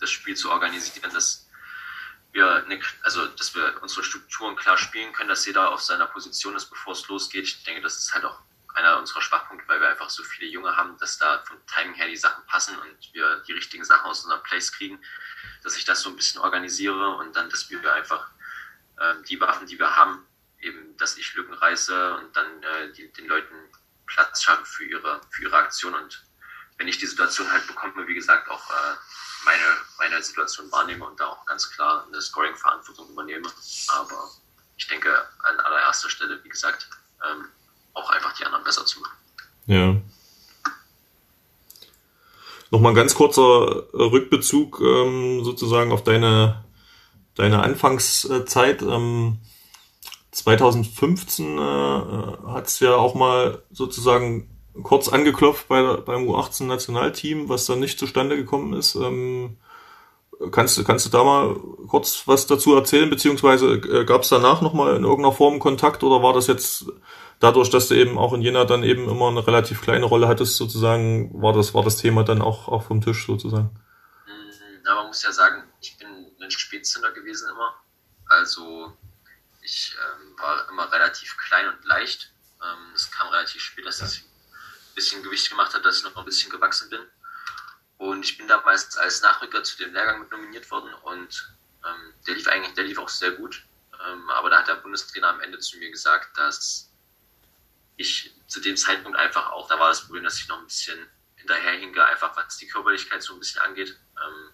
das 0.00 0.10
Spiel 0.10 0.34
zu 0.34 0.50
organisieren, 0.50 1.10
dass 1.12 1.43
wir, 2.34 2.64
eine, 2.64 2.80
also 3.02 3.26
dass 3.26 3.54
wir 3.54 3.78
unsere 3.80 4.04
Strukturen 4.04 4.56
klar 4.56 4.76
spielen 4.76 5.12
können, 5.12 5.28
dass 5.28 5.46
jeder 5.46 5.70
auf 5.70 5.80
seiner 5.80 6.06
Position 6.06 6.56
ist, 6.56 6.66
bevor 6.66 6.92
es 6.92 7.06
losgeht. 7.08 7.44
Ich 7.44 7.64
denke, 7.64 7.80
das 7.80 7.96
ist 7.96 8.12
halt 8.12 8.24
auch 8.24 8.40
einer 8.74 8.98
unserer 8.98 9.22
Schwachpunkte, 9.22 9.68
weil 9.68 9.80
wir 9.80 9.88
einfach 9.88 10.10
so 10.10 10.24
viele 10.24 10.50
Junge 10.50 10.76
haben, 10.76 10.98
dass 10.98 11.16
da 11.16 11.44
vom 11.46 11.64
Timing 11.66 11.94
her 11.94 12.08
die 12.08 12.16
Sachen 12.16 12.44
passen 12.46 12.76
und 12.76 13.14
wir 13.14 13.36
die 13.46 13.52
richtigen 13.52 13.84
Sachen 13.84 14.10
aus 14.10 14.24
unserem 14.24 14.42
Place 14.42 14.72
kriegen, 14.72 15.00
dass 15.62 15.76
ich 15.76 15.84
das 15.84 16.00
so 16.00 16.10
ein 16.10 16.16
bisschen 16.16 16.40
organisiere 16.40 17.10
und 17.16 17.36
dann, 17.36 17.48
dass 17.50 17.70
wir 17.70 17.94
einfach 17.94 18.28
äh, 18.98 19.14
die 19.28 19.40
Waffen, 19.40 19.68
die 19.68 19.78
wir 19.78 19.94
haben, 19.94 20.26
eben, 20.58 20.96
dass 20.96 21.16
ich 21.16 21.34
Lücken 21.34 21.54
reiße 21.54 22.14
und 22.16 22.34
dann 22.34 22.62
äh, 22.64 22.92
die, 22.92 23.12
den 23.12 23.28
Leuten 23.28 23.54
Platz 24.06 24.42
schaffe 24.42 24.64
für 24.64 24.84
ihre, 24.84 25.20
für 25.30 25.44
ihre 25.44 25.56
Aktion 25.56 25.94
und 25.94 26.24
wenn 26.78 26.88
ich 26.88 26.98
die 26.98 27.06
Situation 27.06 27.50
halt 27.52 27.64
bekomme, 27.68 28.08
wie 28.08 28.14
gesagt, 28.14 28.48
auch 28.48 28.70
äh, 28.70 28.96
meine, 29.44 29.62
meine 29.98 30.22
Situation 30.22 30.70
wahrnehme 30.72 31.06
und 31.06 31.18
da 31.18 31.26
auch 31.26 31.44
ganz 31.46 31.70
klar 31.70 32.04
eine 32.06 32.20
Scoring-Verantwortung 32.20 33.08
übernehme. 33.10 33.48
Aber 33.88 34.30
ich 34.76 34.86
denke, 34.86 35.14
an 35.42 35.60
allererster 35.60 36.10
Stelle, 36.10 36.42
wie 36.42 36.48
gesagt, 36.48 36.88
ähm, 37.28 37.46
auch 37.92 38.10
einfach 38.10 38.32
die 38.34 38.44
anderen 38.44 38.64
besser 38.64 38.84
zu 38.84 39.00
machen. 39.00 39.16
Ja. 39.66 39.96
Nochmal 42.70 42.92
ein 42.92 42.96
ganz 42.96 43.14
kurzer 43.14 43.92
Rückbezug 43.92 44.80
ähm, 44.80 45.44
sozusagen 45.44 45.92
auf 45.92 46.02
deine, 46.02 46.64
deine 47.36 47.62
Anfangszeit. 47.62 48.82
Ähm, 48.82 49.38
2015 50.32 51.58
äh, 51.58 51.60
hat 52.48 52.66
es 52.66 52.80
ja 52.80 52.96
auch 52.96 53.14
mal 53.14 53.62
sozusagen 53.70 54.53
kurz 54.82 55.08
angeklopft 55.08 55.68
bei, 55.68 55.82
beim 55.98 56.28
U18-Nationalteam, 56.28 57.48
was 57.48 57.66
dann 57.66 57.80
nicht 57.80 57.98
zustande 57.98 58.36
gekommen 58.36 58.74
ist. 58.74 58.94
Ähm, 58.96 59.56
kannst, 60.50 60.76
du 60.76 60.84
kannst 60.84 61.06
du 61.06 61.10
da 61.10 61.22
mal 61.22 61.56
kurz 61.88 62.26
was 62.26 62.46
dazu 62.46 62.74
erzählen, 62.74 63.08
beziehungsweise 63.08 63.74
äh, 63.74 64.04
gab 64.04 64.22
es 64.22 64.28
danach 64.28 64.60
nochmal 64.60 64.96
in 64.96 65.04
irgendeiner 65.04 65.34
Form 65.34 65.58
Kontakt 65.58 66.02
oder 66.02 66.22
war 66.22 66.32
das 66.32 66.46
jetzt 66.46 66.86
dadurch, 67.38 67.70
dass 67.70 67.88
du 67.88 67.94
eben 67.94 68.18
auch 68.18 68.32
in 68.32 68.42
Jena 68.42 68.64
dann 68.64 68.82
eben 68.82 69.08
immer 69.08 69.28
eine 69.28 69.46
relativ 69.46 69.80
kleine 69.80 70.06
Rolle 70.06 70.28
hattest, 70.28 70.56
sozusagen, 70.56 71.30
war 71.40 71.52
das, 71.52 71.74
war 71.74 71.84
das 71.84 71.96
Thema 71.96 72.24
dann 72.24 72.42
auch, 72.42 72.68
auch 72.68 72.82
vom 72.84 73.00
Tisch 73.00 73.26
sozusagen? 73.26 73.70
Na, 74.82 74.94
man 74.96 75.06
muss 75.06 75.22
ja 75.22 75.32
sagen, 75.32 75.64
ich 75.80 75.96
bin 75.96 76.08
ein 76.40 76.50
Spätzünder 76.50 77.12
gewesen 77.12 77.48
immer. 77.50 77.74
Also 78.26 78.92
ich 79.62 79.94
ähm, 79.94 80.36
war 80.38 80.68
immer 80.70 80.92
relativ 80.92 81.36
klein 81.38 81.66
und 81.68 81.84
leicht. 81.86 82.32
Ähm, 82.62 82.92
es 82.94 83.10
kam 83.10 83.28
relativ 83.28 83.62
spät, 83.62 83.86
dass 83.86 84.02
ich 84.02 84.24
bisschen 84.94 85.22
Gewicht 85.22 85.50
gemacht 85.50 85.74
hat, 85.74 85.84
dass 85.84 85.98
ich 85.98 86.04
noch 86.04 86.16
ein 86.16 86.24
bisschen 86.24 86.50
gewachsen 86.50 86.90
bin. 86.90 87.00
Und 87.98 88.24
ich 88.24 88.36
bin 88.36 88.48
damals 88.48 88.96
als 88.96 89.22
Nachrücker 89.22 89.62
zu 89.62 89.76
dem 89.78 89.92
Lehrgang 89.92 90.20
mit 90.20 90.30
nominiert 90.30 90.70
worden 90.70 90.92
und 90.94 91.54
ähm, 91.84 92.14
der 92.26 92.34
lief 92.34 92.48
eigentlich, 92.48 92.74
der 92.74 92.84
lief 92.84 92.98
auch 92.98 93.08
sehr 93.08 93.32
gut. 93.32 93.64
Ähm, 94.06 94.28
aber 94.30 94.50
da 94.50 94.58
hat 94.58 94.68
der 94.68 94.74
Bundestrainer 94.76 95.28
am 95.28 95.40
Ende 95.40 95.58
zu 95.58 95.78
mir 95.78 95.90
gesagt, 95.90 96.36
dass 96.36 96.90
ich 97.96 98.34
zu 98.48 98.60
dem 98.60 98.76
Zeitpunkt 98.76 99.16
einfach 99.16 99.52
auch, 99.52 99.68
da 99.68 99.78
war 99.78 99.88
das 99.88 100.04
Problem, 100.04 100.24
dass 100.24 100.38
ich 100.38 100.48
noch 100.48 100.58
ein 100.58 100.66
bisschen 100.66 101.08
hinterherhinke, 101.36 102.04
einfach 102.04 102.36
was 102.36 102.56
die 102.56 102.66
Körperlichkeit 102.66 103.22
so 103.22 103.34
ein 103.34 103.38
bisschen 103.38 103.60
angeht. 103.60 103.96
Ähm, 104.16 104.50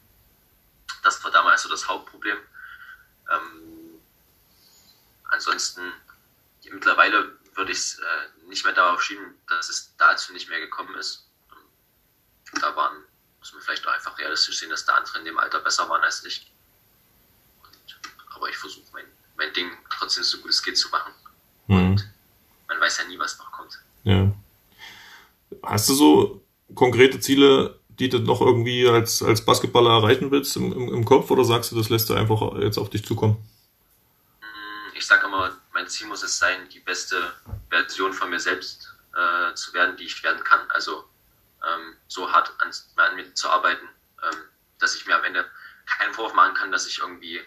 das 1.02 1.22
war 1.24 1.30
damals 1.30 1.62
so 1.62 1.68
das 1.68 1.88
Hauptproblem. 1.88 2.38
Ähm, 3.30 4.00
ansonsten, 5.24 5.92
mittlerweile 6.64 7.38
würde 7.54 7.72
ich 7.72 7.78
es 7.78 7.98
äh, 7.98 8.28
nicht 8.50 8.64
mehr 8.64 8.74
darauf 8.74 9.02
schieben, 9.02 9.34
dass 9.48 9.70
es 9.70 9.94
dazu 9.96 10.32
nicht 10.32 10.48
mehr 10.48 10.60
gekommen 10.60 10.94
ist. 10.96 11.26
Da 12.60 12.74
waren, 12.76 12.96
muss 13.38 13.52
man 13.52 13.62
vielleicht 13.62 13.86
auch 13.86 13.92
einfach 13.92 14.18
realistisch 14.18 14.58
sehen, 14.58 14.70
dass 14.70 14.84
da 14.84 14.94
andere 14.94 15.18
in 15.20 15.24
dem 15.24 15.38
Alter 15.38 15.60
besser 15.60 15.88
waren 15.88 16.02
als 16.02 16.24
ich. 16.24 16.52
Und, 17.62 18.00
aber 18.34 18.48
ich 18.48 18.56
versuche 18.56 18.86
mein, 18.92 19.06
mein 19.36 19.52
Ding 19.54 19.70
trotzdem 19.88 20.24
so 20.24 20.38
gut 20.38 20.50
es 20.50 20.62
geht 20.62 20.76
zu 20.76 20.90
machen. 20.90 21.12
Mhm. 21.68 21.92
Und 21.92 22.10
man 22.68 22.80
weiß 22.80 22.98
ja 22.98 23.04
nie, 23.04 23.18
was 23.18 23.38
noch 23.38 23.50
kommt. 23.52 23.78
Ja. 24.04 24.32
Hast 25.62 25.88
du 25.88 25.94
so 25.94 26.44
konkrete 26.74 27.20
Ziele, 27.20 27.78
die 27.88 28.08
du 28.08 28.18
noch 28.18 28.40
irgendwie 28.40 28.88
als, 28.88 29.22
als 29.22 29.44
Basketballer 29.44 29.90
erreichen 29.90 30.30
willst 30.30 30.56
im, 30.56 30.72
im, 30.72 30.94
im 30.94 31.04
Kopf 31.04 31.30
oder 31.30 31.44
sagst 31.44 31.70
du, 31.70 31.76
das 31.76 31.88
lässt 31.88 32.10
du 32.10 32.14
einfach 32.14 32.56
jetzt 32.58 32.78
auf 32.78 32.90
dich 32.90 33.04
zukommen? 33.04 33.36
Ich 34.94 35.06
sage 35.06 35.26
immer, 35.26 35.49
mein 35.80 35.88
Ziel 35.88 36.08
muss 36.08 36.22
es 36.22 36.38
sein, 36.38 36.68
die 36.68 36.80
beste 36.80 37.32
Version 37.70 38.12
von 38.12 38.28
mir 38.28 38.38
selbst 38.38 38.94
äh, 39.14 39.54
zu 39.54 39.72
werden, 39.72 39.96
die 39.96 40.04
ich 40.04 40.22
werden 40.22 40.44
kann. 40.44 40.70
Also 40.70 41.08
ähm, 41.66 41.96
so 42.06 42.30
hart 42.30 42.52
an, 42.58 42.70
an, 42.96 43.16
mir 43.16 43.34
zu 43.34 43.48
arbeiten, 43.48 43.88
ähm, 44.22 44.38
dass 44.78 44.94
ich 44.94 45.06
mir 45.06 45.16
am 45.16 45.24
Ende 45.24 45.50
keinen 45.86 46.12
Vorwurf 46.12 46.34
machen 46.34 46.52
kann, 46.52 46.70
dass 46.70 46.86
ich 46.86 46.98
irgendwie 46.98 47.40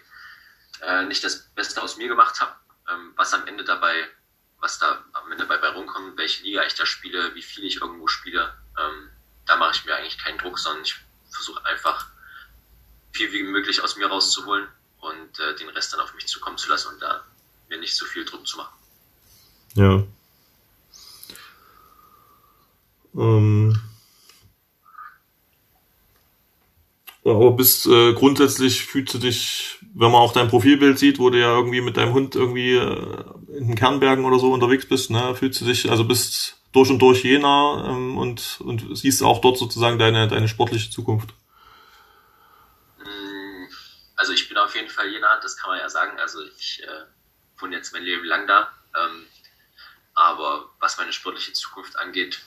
äh, 0.80 1.04
nicht 1.04 1.22
das 1.22 1.44
Beste 1.54 1.80
aus 1.80 1.96
mir 1.96 2.08
gemacht 2.08 2.40
habe. 2.40 2.56
Ähm, 2.90 3.12
was 3.14 3.32
am 3.34 3.46
Ende 3.46 3.62
dabei, 3.62 4.10
was 4.58 4.80
da 4.80 5.04
am 5.12 5.30
Ende 5.30 5.46
bei, 5.46 5.56
bei 5.58 5.68
rumkommt, 5.68 6.18
welche 6.18 6.42
Liga 6.42 6.64
ich 6.64 6.74
da 6.74 6.86
spiele, 6.86 7.36
wie 7.36 7.42
viel 7.42 7.62
ich 7.62 7.80
irgendwo 7.80 8.08
spiele, 8.08 8.52
ähm, 8.76 9.10
da 9.46 9.54
mache 9.54 9.76
ich 9.76 9.84
mir 9.84 9.94
eigentlich 9.94 10.18
keinen 10.18 10.38
Druck, 10.38 10.58
sondern 10.58 10.82
ich 10.82 10.96
versuche 11.30 11.64
einfach 11.66 12.08
viel 13.12 13.30
wie 13.32 13.44
möglich 13.44 13.80
aus 13.80 13.94
mir 13.94 14.08
rauszuholen 14.08 14.66
und 14.98 15.38
äh, 15.38 15.54
den 15.54 15.68
Rest 15.68 15.92
dann 15.92 16.00
auf 16.00 16.14
mich 16.14 16.26
zukommen 16.26 16.58
zu 16.58 16.68
lassen 16.68 16.88
und 16.88 17.00
da 17.00 17.24
mir 17.74 17.80
nicht 17.80 17.94
so 17.94 18.06
viel 18.06 18.24
Druck 18.24 18.46
zu 18.46 18.56
machen. 18.56 18.74
Ja. 19.74 20.04
Ähm. 23.16 23.80
Aber 27.26 27.52
bist 27.52 27.86
äh, 27.86 28.12
grundsätzlich 28.12 28.84
fühlst 28.84 29.14
du 29.14 29.18
dich, 29.18 29.78
wenn 29.94 30.10
man 30.10 30.20
auch 30.20 30.34
dein 30.34 30.48
Profilbild 30.48 30.98
sieht, 30.98 31.18
wo 31.18 31.30
du 31.30 31.40
ja 31.40 31.56
irgendwie 31.56 31.80
mit 31.80 31.96
deinem 31.96 32.12
Hund 32.12 32.34
irgendwie 32.34 32.74
äh, 32.74 33.24
in 33.56 33.68
den 33.68 33.76
Kernbergen 33.76 34.26
oder 34.26 34.38
so 34.38 34.52
unterwegs 34.52 34.86
bist, 34.86 35.10
ne, 35.10 35.34
fühlst 35.34 35.60
du 35.62 35.64
dich, 35.64 35.90
also 35.90 36.04
bist 36.04 36.58
durch 36.72 36.90
und 36.90 36.98
durch 36.98 37.24
Jena 37.24 37.86
ähm, 37.88 38.18
und, 38.18 38.60
und 38.60 38.96
siehst 38.96 39.22
auch 39.22 39.40
dort 39.40 39.56
sozusagen 39.56 39.98
deine, 39.98 40.28
deine 40.28 40.48
sportliche 40.48 40.90
Zukunft. 40.90 41.30
Mm, 42.98 43.68
also 44.16 44.34
ich 44.34 44.46
bin 44.48 44.58
auf 44.58 44.74
jeden 44.74 44.90
Fall 44.90 45.08
Jena, 45.08 45.40
das 45.40 45.56
kann 45.56 45.70
man 45.70 45.78
ja 45.78 45.88
sagen. 45.88 46.18
Also 46.18 46.40
ich 46.58 46.82
äh, 46.82 47.04
wohne 47.58 47.76
jetzt 47.76 47.92
mein 47.92 48.02
Leben 48.02 48.24
lang 48.24 48.46
da. 48.46 48.72
Ähm, 48.96 49.26
aber 50.14 50.70
was 50.78 50.96
meine 50.96 51.12
sportliche 51.12 51.52
Zukunft 51.52 51.96
angeht, 51.96 52.40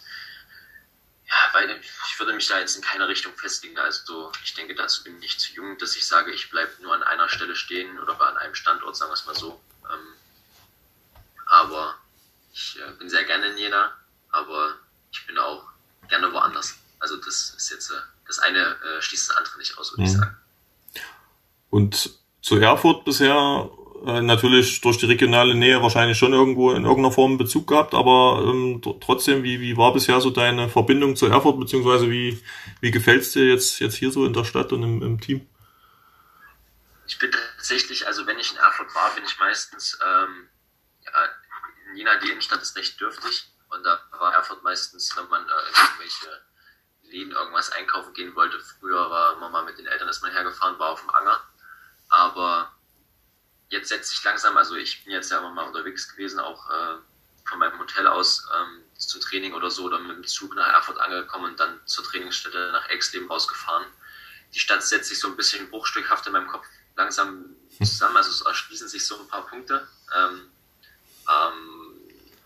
ja, 1.28 1.36
weil 1.54 1.82
ich 2.08 2.20
würde 2.20 2.34
mich 2.34 2.48
da 2.48 2.60
jetzt 2.60 2.78
in 2.78 2.82
keine 2.82 3.08
Richtung 3.08 3.34
festlegen. 3.36 3.78
Also 3.78 4.32
ich 4.44 4.54
denke, 4.54 4.76
dazu 4.76 5.04
bin 5.04 5.22
ich 5.22 5.38
zu 5.40 5.54
jung, 5.54 5.78
dass 5.78 5.98
ich 5.98 6.08
sage, 6.08 6.32
ich 6.32 6.50
bleibe 6.50 6.82
nur 6.82 6.94
an 6.94 7.04
einer 7.04 7.28
Stelle 7.28 7.56
stehen 7.56 8.00
oder 8.00 8.20
an 8.22 8.38
einem 8.38 8.56
Standort, 8.56 8.96
sagen 8.96 9.12
wir 9.12 9.16
es 9.16 9.26
mal 9.26 9.36
so. 9.36 9.62
Ähm, 9.92 10.14
aber 11.48 11.96
ich 12.54 12.80
äh, 12.80 12.92
bin 12.94 13.10
sehr 13.10 13.26
gerne 13.26 13.48
in 13.48 13.58
Jena, 13.58 13.94
aber 14.32 14.78
ich 15.12 15.26
bin 15.28 15.38
auch 15.38 15.66
gerne 16.08 16.32
woanders. 16.32 16.78
Also 17.00 17.18
das 17.18 17.54
ist 17.58 17.70
jetzt, 17.72 17.92
äh, 17.92 17.96
das 18.26 18.40
eine 18.40 18.78
äh, 18.82 19.02
schließt 19.02 19.30
das 19.30 19.38
andere 19.38 19.58
nicht 19.58 19.78
aus, 19.78 19.92
würde 19.92 20.04
mhm. 20.04 20.08
ich 20.08 20.14
sagen. 20.14 20.38
Und 21.70 22.10
zu 22.42 22.56
Erfurt 22.56 23.04
bisher 23.04 23.70
äh, 24.06 24.22
natürlich 24.22 24.82
durch 24.82 24.98
die 24.98 25.06
regionale 25.06 25.56
Nähe 25.56 25.82
wahrscheinlich 25.82 26.18
schon 26.18 26.34
irgendwo 26.34 26.72
in 26.72 26.84
irgendeiner 26.84 27.12
Form 27.12 27.38
Bezug 27.38 27.68
gehabt, 27.68 27.94
aber 27.94 28.44
ähm, 28.46 28.82
trotzdem, 29.01 29.44
wie, 29.44 29.60
wie 29.62 29.77
war 29.77 29.94
bisher 29.94 30.22
so 30.22 30.30
deine 30.30 30.70
Verbindung 30.70 31.16
zu 31.16 31.27
Erfurt, 31.27 31.60
beziehungsweise 31.60 32.10
wie, 32.10 32.44
wie 32.82 32.92
gefällt 32.92 33.22
es 33.22 33.32
dir 33.32 33.48
jetzt, 33.48 33.80
jetzt 33.80 33.96
hier 33.96 34.12
so 34.12 34.25
in 34.25 34.34
der 34.34 34.44
Stadt 34.44 34.72
und 34.72 34.84
im, 34.84 35.01
im 35.01 35.20
Team? 35.20 35.48
Ich 37.08 37.18
bin 37.20 37.32
tatsächlich, 37.32 38.06
also 38.06 38.27
wenn 38.27 38.38
ich 38.39 38.51
in 38.51 38.58
Erfurt 38.58 38.94
war, 38.94 39.13
bin 39.16 39.24
ich 39.24 39.39
meistens, 39.39 39.98
ähm, 40.06 40.50
ja, 41.06 41.12
in 41.92 41.98
Jena, 41.98 42.20
die 42.20 42.30
Innenstadt 42.30 42.62
ist 42.62 42.75
recht 42.75 43.00
dürftig 43.00 43.48
und 43.70 43.84
da 43.84 44.00
war 44.20 44.34
Erfurt 44.34 44.63
meistens, 44.63 45.16
wenn 45.18 45.27
man 45.30 45.42
äh, 45.42 45.80
irgendwelche 45.80 46.27
Läden 47.04 47.32
irgendwas 47.32 47.72
einkaufen 47.72 48.13
gehen 48.13 48.36
wollte. 48.36 48.60
Früher 48.60 49.10
war 49.10 49.38
man 49.38 49.51
mal 49.51 49.66
mit 49.66 49.77
den 49.77 49.88
Eltern, 49.88 50.10
ist 50.10 50.22
man 50.22 50.32
hergefahren, 50.32 50.77
war 50.80 50.92
auf 50.92 51.01
dem 51.01 51.10
Anger. 51.10 51.39
Aber 52.10 52.77
jetzt 53.70 53.90
setzt 53.90 54.10
sich 54.10 54.24
langsam, 54.24 54.58
also 54.58 54.76
ich 54.76 55.04
bin 55.04 55.14
jetzt 55.14 55.32
ja 55.32 55.40
immer 55.40 55.52
mal 55.52 55.64
unterwegs 55.64 56.10
gewesen, 56.10 56.40
auch 56.40 56.70
äh, 56.70 56.96
von 57.46 57.60
meinem 57.60 57.78
Hotel 57.80 58.08
aus 58.08 58.48
ähm, 58.56 58.84
zum 58.98 59.22
Training 59.22 59.54
oder 59.54 59.70
so, 59.70 59.86
oder 59.86 60.00
mit 60.00 60.16
dem 60.16 60.26
Zug 60.26 60.56
nach 60.56 60.68
Erfurt 60.74 61.00
angekommen 61.00 61.52
und 61.52 61.60
dann 61.60 61.80
zur 61.86 62.04
Trainingsstätte 62.04 62.72
nach 62.72 62.88
Exleben 62.90 63.28
rausgefahren. 63.28 63.86
Die 64.54 64.60
Stadt 64.60 64.84
setzt 64.84 65.10
sich 65.10 65.20
so 65.20 65.28
ein 65.28 65.36
bisschen 65.36 65.70
bruchstückhaft 65.70 66.26
in 66.28 66.34
meinem 66.34 66.48
Kopf 66.48 66.65
langsam 66.96 67.46
zusammen, 67.80 68.18
also 68.18 68.32
es 68.32 68.41
erschließen 68.41 68.88
sich 68.88 69.06
so 69.06 69.20
ein 69.20 69.28
paar 69.28 69.46
Punkte. 69.46 69.88
Ähm, 70.15 70.50
ähm, 71.30 71.94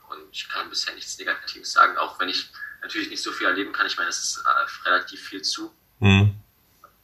und 0.10 0.28
ich 0.32 0.50
kann 0.50 0.69
bisher 0.69 0.93
nichts 0.93 1.17
Negatives 1.17 1.72
sagen, 1.72 1.98
auch 1.98 2.19
wenn 2.19 2.28
ich 2.28 2.52
natürlich 2.82 3.10
nicht 3.10 3.24
so 3.24 3.32
viel 3.32 3.48
erleben 3.48 3.72
kann. 3.72 3.86
Ich 3.86 3.95
meine, 3.98 4.10
es 4.10 4.19
ist 4.19 4.43
äh, 4.45 4.89
relativ 4.89 5.22
viel 5.22 5.41
zu. 5.41 5.74
Mhm 6.00 6.40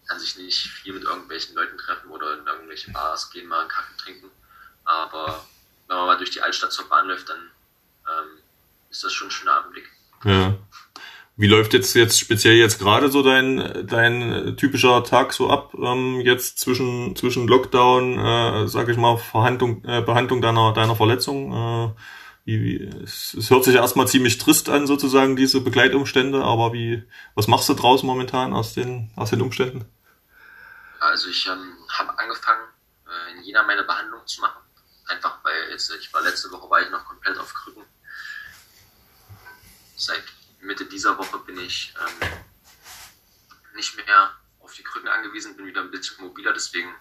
kann 0.07 0.19
sich 0.19 0.37
nicht 0.37 0.67
viel 0.67 0.93
mit 0.93 1.03
irgendwelchen 1.03 1.55
Leuten 1.55 1.77
treffen 1.77 2.09
oder 2.09 2.39
in 2.39 2.45
irgendwelche 2.45 2.91
Bars 2.91 3.29
gehen, 3.31 3.47
mal 3.47 3.61
einen 3.61 3.69
Kaffee 3.69 3.97
trinken. 3.97 4.29
Aber 4.85 5.45
wenn 5.87 5.97
man 5.97 6.05
mal 6.07 6.17
durch 6.17 6.31
die 6.31 6.41
Altstadt 6.41 6.71
zur 6.71 6.87
Bahn 6.87 7.07
läuft, 7.07 7.29
dann 7.29 7.39
ähm, 7.39 8.39
ist 8.89 9.03
das 9.03 9.13
schon 9.13 9.27
ein 9.27 9.31
schöner 9.31 9.63
Anblick. 9.63 9.89
Ja. 10.23 10.55
Wie 11.39 11.47
läuft 11.47 11.73
jetzt 11.73 11.93
jetzt 11.93 12.19
speziell 12.19 12.55
jetzt 12.55 12.79
gerade 12.79 13.11
so 13.11 13.21
dein 13.21 13.85
dein 13.85 14.57
typischer 14.57 15.03
Tag 15.03 15.33
so 15.33 15.51
ab 15.51 15.75
ähm, 15.79 16.19
jetzt 16.21 16.59
zwischen 16.59 17.15
zwischen 17.15 17.47
Lockdown, 17.47 18.17
äh, 18.17 18.67
sag 18.67 18.89
ich 18.89 18.97
mal 18.97 19.17
Verhandlung 19.17 19.83
äh, 19.85 20.01
Behandlung 20.01 20.41
deiner 20.41 20.73
deiner 20.73 20.95
Verletzung? 20.95 21.53
Äh, 21.53 22.01
wie, 22.45 22.63
wie, 22.63 22.83
es, 23.03 23.35
es 23.35 23.51
hört 23.51 23.65
sich 23.65 23.75
erstmal 23.75 24.07
ziemlich 24.07 24.39
trist 24.39 24.67
an 24.69 24.87
sozusagen 24.87 25.35
diese 25.35 25.61
Begleitumstände, 25.61 26.43
aber 26.43 26.73
wie 26.73 27.03
was 27.35 27.47
machst 27.47 27.69
du 27.69 27.75
draus 27.75 28.01
momentan 28.01 28.53
aus 28.53 28.73
den 28.73 29.11
aus 29.15 29.29
den 29.29 29.41
Umständen? 29.41 29.85
Also 30.99 31.29
ich 31.29 31.47
ähm, 31.47 31.77
habe 31.89 32.17
angefangen, 32.17 32.67
äh, 33.07 33.31
in 33.31 33.43
Jena 33.43 33.63
meine 33.63 33.83
Behandlung 33.83 34.25
zu 34.27 34.41
machen. 34.41 34.61
Einfach 35.07 35.43
weil 35.43 35.69
jetzt, 35.69 35.89
ich 35.91 36.11
war 36.13 36.21
letzte 36.21 36.51
Woche 36.51 36.69
war 36.69 36.81
ich 36.81 36.89
noch 36.89 37.05
komplett 37.05 37.37
auf 37.37 37.53
Krücken. 37.53 37.85
Seit 39.95 40.23
Mitte 40.59 40.85
dieser 40.85 41.17
Woche 41.17 41.39
bin 41.39 41.57
ich 41.59 41.93
ähm, 41.99 42.29
nicht 43.75 43.95
mehr 43.95 44.35
auf 44.59 44.73
die 44.73 44.83
Krücken 44.83 45.07
angewiesen, 45.07 45.55
bin 45.55 45.65
wieder 45.65 45.81
ein 45.81 45.91
bisschen 45.91 46.21
mobiler, 46.21 46.51
deswegen 46.51 46.93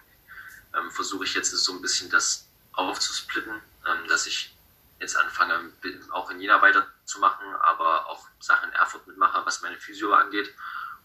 ähm, 0.73 0.89
versuche 0.91 1.25
ich 1.25 1.33
jetzt 1.33 1.51
so 1.51 1.73
ein 1.73 1.81
bisschen 1.81 2.09
das 2.09 2.47
aufzusplitten, 2.73 3.61
ähm, 3.85 4.07
dass 4.07 4.25
ich 4.25 4.55
jetzt 4.99 5.17
anfange, 5.17 5.73
auch 6.11 6.29
in 6.31 6.39
Jena 6.39 6.61
weiterzumachen, 6.61 7.45
aber 7.55 8.07
auch 8.07 8.27
Sachen 8.39 8.69
in 8.69 8.75
Erfurt 8.75 9.05
mitmache, 9.05 9.45
was 9.45 9.61
meine 9.61 9.77
Physio 9.77 10.13
angeht 10.13 10.53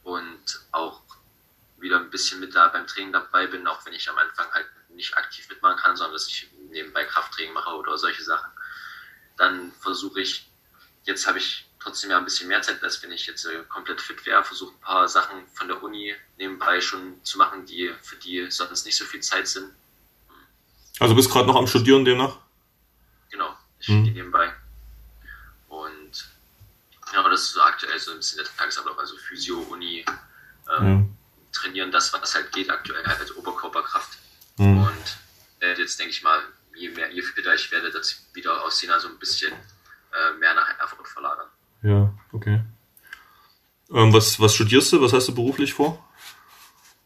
und 0.03 0.61
auch 0.71 1.03
wieder 1.83 1.99
ein 1.99 2.11
bisschen 2.11 2.41
mit 2.41 2.55
da 2.55 2.69
beim 2.69 2.87
Training 2.87 3.13
dabei 3.13 3.47
bin, 3.47 3.67
auch 3.67 3.85
wenn 3.85 3.93
ich 3.93 4.09
am 4.09 4.17
Anfang 4.17 4.51
halt 4.53 4.67
nicht 4.91 5.17
aktiv 5.17 5.49
mitmachen 5.49 5.77
kann, 5.77 5.97
sondern 5.97 6.15
dass 6.15 6.29
ich 6.29 6.49
nebenbei 6.71 7.05
Krafttraining 7.05 7.53
mache 7.53 7.75
oder 7.75 7.99
solche 7.99 8.23
Sachen. 8.23 8.51
Dann 9.37 9.73
versuche 9.81 10.21
ich, 10.21 10.49
jetzt 11.05 11.27
habe 11.27 11.39
ich 11.39 11.67
trotzdem 11.79 12.11
ja 12.11 12.19
ein 12.19 12.25
bisschen 12.25 12.49
mehr 12.49 12.63
Zeit, 12.63 12.83
als 12.83 13.03
wenn 13.03 13.13
ich 13.13 13.27
jetzt 13.27 13.45
äh, 13.45 13.65
komplett 13.69 14.01
fit 14.01 14.25
wäre, 14.25 14.45
versuche 14.45 14.75
ein 14.75 14.81
paar 14.81 15.09
Sachen 15.09 15.47
von 15.49 15.69
der 15.69 15.83
Uni 15.83 16.15
nebenbei 16.39 16.81
schon 16.81 17.23
zu 17.25 17.39
machen, 17.39 17.67
die 17.67 17.93
für 18.03 18.17
die 18.17 18.51
sonst 18.51 18.87
nicht 18.87 18.97
so 18.97 19.05
viel 19.05 19.21
Zeit 19.21 19.49
sind. 19.49 19.73
Also 21.01 21.15
bist 21.15 21.31
gerade 21.31 21.47
noch 21.47 21.57
am 21.57 21.67
Studieren 21.67 22.05
demnach? 22.05 22.39
Genau, 23.31 23.57
ich 23.81 23.89
mhm. 23.89 23.93
studiere 23.95 24.15
nebenbei. 24.15 24.55
Und 25.69 26.29
ja, 27.13 27.19
aber 27.19 27.31
das 27.31 27.43
ist 27.43 27.53
so 27.53 27.63
aktuell 27.63 27.99
so 27.99 28.13
ein 28.13 28.19
bisschen 28.19 28.39
der 28.39 28.47
Tagesablauf, 28.57 28.99
also 28.99 29.17
Physio, 29.17 29.59
Uni, 29.71 30.05
ähm, 30.71 31.17
trainieren 31.53 31.91
das, 31.91 32.13
was 32.13 32.35
halt 32.35 32.53
geht, 32.53 32.71
aktuell 32.71 33.05
halt 33.05 33.21
als 33.21 33.35
Oberkörperkraft. 33.37 34.19
Mhm. 34.59 34.79
Und 34.79 35.19
äh, 35.61 35.79
jetzt 35.79 35.99
denke 35.99 36.13
ich 36.13 36.23
mal, 36.23 36.41
je 36.75 36.89
mehr, 36.91 37.11
je 37.13 37.23
fitter 37.23 37.55
ich 37.55 37.71
werde, 37.71 37.91
das 37.91 38.25
wieder 38.33 38.63
aus 38.63 38.81
Jena 38.81 38.99
so 38.99 39.09
ein 39.09 39.19
bisschen 39.19 39.53
äh, 39.53 40.39
mehr 40.39 40.55
nach 40.55 40.79
Erfurt 40.79 41.09
verlagern. 41.09 41.49
Ja, 41.83 42.13
okay. 42.33 42.63
Ähm, 43.91 44.13
was, 44.13 44.41
was 44.41 44.55
studierst 44.55 44.93
du? 44.93 45.01
Was 45.01 45.13
hast 45.13 45.29
du 45.29 45.35
beruflich 45.35 45.75
vor? 45.75 46.09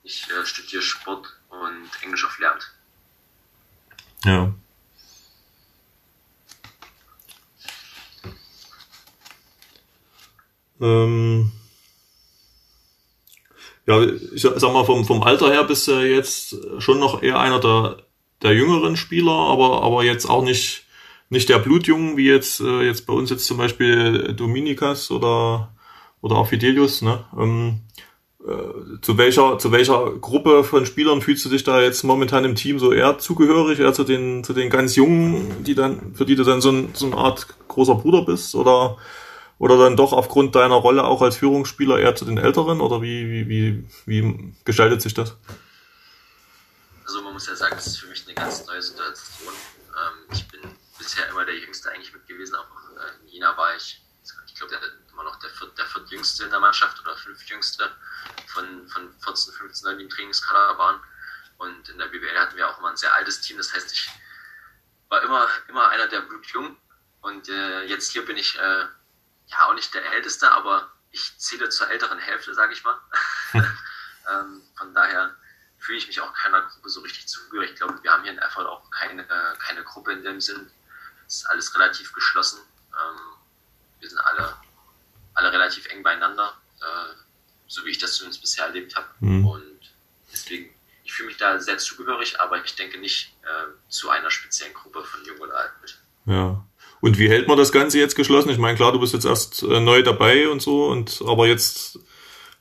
Ich 0.02 0.28
äh, 0.30 0.46
studiere 0.46 0.82
Sport 0.82 1.36
und 1.48 1.90
Englisch 2.02 2.24
auf 2.24 2.38
Lehramt. 2.38 2.72
Ja. 4.24 4.52
Ähm, 10.80 11.50
ja, 13.86 14.02
ich 14.02 14.42
sag 14.42 14.72
mal, 14.72 14.84
vom, 14.84 15.04
vom 15.04 15.22
Alter 15.22 15.50
her 15.50 15.64
bist 15.64 15.86
du 15.88 15.92
jetzt 15.92 16.56
schon 16.78 16.98
noch 16.98 17.22
eher 17.22 17.38
einer 17.38 17.60
der, 17.60 17.98
der 18.42 18.54
jüngeren 18.54 18.96
Spieler, 18.96 19.32
aber, 19.32 19.82
aber 19.82 20.04
jetzt 20.04 20.28
auch 20.28 20.42
nicht, 20.42 20.84
nicht 21.30 21.48
der 21.48 21.58
Blutjungen, 21.58 22.16
wie 22.16 22.26
jetzt, 22.26 22.60
äh, 22.60 22.82
jetzt 22.82 23.06
bei 23.06 23.12
uns 23.12 23.30
jetzt 23.30 23.46
zum 23.46 23.58
Beispiel 23.58 24.34
Dominikas 24.34 25.10
oder, 25.10 25.72
oder 26.20 26.36
auch 26.36 26.48
Fidelius, 26.48 27.02
ne? 27.02 27.24
Ähm, 27.38 27.80
äh, 28.46 29.00
zu 29.02 29.18
welcher, 29.18 29.58
zu 29.58 29.72
welcher 29.72 30.12
Gruppe 30.20 30.62
von 30.62 30.86
Spielern 30.86 31.20
fühlst 31.20 31.44
du 31.44 31.48
dich 31.48 31.64
da 31.64 31.80
jetzt 31.80 32.04
momentan 32.04 32.44
im 32.44 32.54
Team 32.54 32.78
so 32.78 32.92
eher 32.92 33.18
zugehörig, 33.18 33.80
eher 33.80 33.92
zu 33.92 34.04
den, 34.04 34.44
zu 34.44 34.52
den 34.52 34.70
ganz 34.70 34.94
Jungen, 34.94 35.64
die 35.64 35.74
dann, 35.74 36.14
für 36.14 36.24
die 36.24 36.36
du 36.36 36.44
dann 36.44 36.60
so, 36.60 36.70
ein, 36.70 36.90
so 36.92 37.06
eine 37.06 37.16
Art 37.16 37.46
großer 37.66 37.96
Bruder 37.96 38.22
bist, 38.22 38.54
oder 38.54 38.98
oder 39.58 39.78
dann 39.78 39.96
doch 39.96 40.12
aufgrund 40.12 40.54
deiner 40.54 40.74
Rolle 40.74 41.04
auch 41.04 41.22
als 41.22 41.36
Führungsspieler 41.36 41.98
eher 41.98 42.14
zu 42.14 42.24
den 42.24 42.38
Älteren? 42.38 42.80
Oder 42.80 43.02
wie, 43.02 43.30
wie, 43.30 43.48
wie, 43.48 43.88
wie 44.06 44.54
gestaltet 44.64 45.02
sich 45.02 45.14
das? 45.14 45.36
Also 47.04 47.22
man 47.22 47.32
muss 47.32 47.46
ja 47.46 47.56
sagen, 47.56 47.76
das 47.76 47.86
ist 47.86 47.98
für 47.98 48.08
mich 48.08 48.24
eine 48.26 48.34
ganz 48.34 48.66
neue 48.66 48.82
Situation. 48.82 49.54
Ähm, 49.88 50.34
ich 50.34 50.46
bin 50.48 50.60
bisher 50.98 51.28
immer 51.28 51.44
der 51.44 51.56
Jüngste 51.56 51.90
eigentlich 51.90 52.12
mit 52.12 52.26
gewesen. 52.26 52.54
Auch 52.56 52.66
äh, 52.96 53.22
in 53.22 53.28
Jena 53.28 53.56
war 53.56 53.74
ich, 53.76 54.02
ich 54.46 54.54
glaube, 54.54 54.72
der 54.72 54.80
immer 55.16 55.24
noch 55.24 55.36
der, 55.36 55.48
Viert, 55.50 55.78
der 55.78 55.86
Viertjüngste 55.86 56.44
in 56.44 56.50
der 56.50 56.60
Mannschaft 56.60 57.00
oder 57.00 57.16
Fünftjüngste 57.16 57.90
von, 58.48 58.86
von 58.88 59.10
14, 59.24 59.54
15 59.54 59.86
Leuten, 59.86 59.98
die 59.98 60.04
im 60.04 60.10
Trainingskader 60.10 60.76
waren. 60.76 61.00
Und 61.56 61.88
in 61.88 61.96
der 61.96 62.06
BWL 62.06 62.38
hatten 62.38 62.56
wir 62.56 62.68
auch 62.68 62.78
immer 62.78 62.90
ein 62.90 62.96
sehr 62.96 63.14
altes 63.14 63.40
Team. 63.40 63.56
Das 63.56 63.72
heißt, 63.72 63.90
ich 63.92 64.10
war 65.08 65.22
immer, 65.22 65.48
immer 65.68 65.88
einer 65.88 66.06
der 66.08 66.20
blutjung 66.20 66.76
Und 67.22 67.48
äh, 67.48 67.84
jetzt 67.84 68.12
hier 68.12 68.26
bin 68.26 68.36
ich 68.36 68.58
äh, 68.58 68.84
ja 69.46 69.66
auch 69.66 69.74
nicht 69.74 69.94
der 69.94 70.04
Älteste, 70.12 70.50
aber 70.50 70.90
ich 71.10 71.38
zähle 71.38 71.68
zur 71.68 71.88
älteren 71.90 72.18
Hälfte, 72.18 72.54
sage 72.54 72.72
ich 72.72 72.84
mal. 72.84 72.98
ähm, 73.54 74.62
von 74.76 74.94
daher 74.94 75.34
fühle 75.78 75.98
ich 75.98 76.06
mich 76.06 76.20
auch 76.20 76.32
keiner 76.34 76.62
Gruppe 76.62 76.88
so 76.88 77.00
richtig 77.00 77.28
zugehörig. 77.28 77.70
Ich 77.72 77.76
glaube, 77.76 78.02
wir 78.02 78.12
haben 78.12 78.22
hier 78.22 78.32
in 78.32 78.38
Erfurt 78.38 78.66
auch 78.66 78.90
keine, 78.90 79.22
äh, 79.22 79.56
keine 79.58 79.84
Gruppe 79.84 80.12
in 80.12 80.22
dem 80.22 80.40
Sinn. 80.40 80.70
Es 81.26 81.36
ist 81.36 81.46
alles 81.46 81.74
relativ 81.74 82.12
geschlossen. 82.12 82.60
Ähm, 82.92 83.20
wir 84.00 84.08
sind 84.08 84.18
alle, 84.18 84.56
alle 85.34 85.52
relativ 85.52 85.86
eng 85.86 86.02
beieinander, 86.02 86.56
äh, 86.80 87.14
so 87.68 87.84
wie 87.84 87.90
ich 87.90 87.98
das 87.98 88.14
zumindest 88.14 88.40
bisher 88.40 88.66
erlebt 88.66 88.96
habe. 88.96 89.06
Mhm. 89.20 89.46
Und 89.46 89.80
deswegen, 90.32 90.74
ich 91.04 91.12
fühle 91.12 91.28
mich 91.28 91.36
da 91.36 91.58
sehr 91.60 91.78
zugehörig, 91.78 92.40
aber 92.40 92.62
ich 92.64 92.74
denke 92.74 92.98
nicht 92.98 93.36
äh, 93.42 93.66
zu 93.88 94.10
einer 94.10 94.30
speziellen 94.30 94.74
Gruppe 94.74 95.04
von 95.04 95.24
Jung 95.24 95.38
oder 95.38 95.56
Alt. 95.56 95.98
Ja. 96.26 96.65
Und 97.00 97.18
wie 97.18 97.28
hält 97.28 97.48
man 97.48 97.58
das 97.58 97.72
Ganze 97.72 97.98
jetzt 97.98 98.16
geschlossen? 98.16 98.50
Ich 98.50 98.58
meine, 98.58 98.76
klar, 98.76 98.92
du 98.92 99.00
bist 99.00 99.12
jetzt 99.12 99.26
erst 99.26 99.62
äh, 99.62 99.80
neu 99.80 100.02
dabei 100.02 100.48
und 100.48 100.62
so, 100.62 100.86
und 100.86 101.22
aber 101.26 101.46
jetzt 101.46 101.98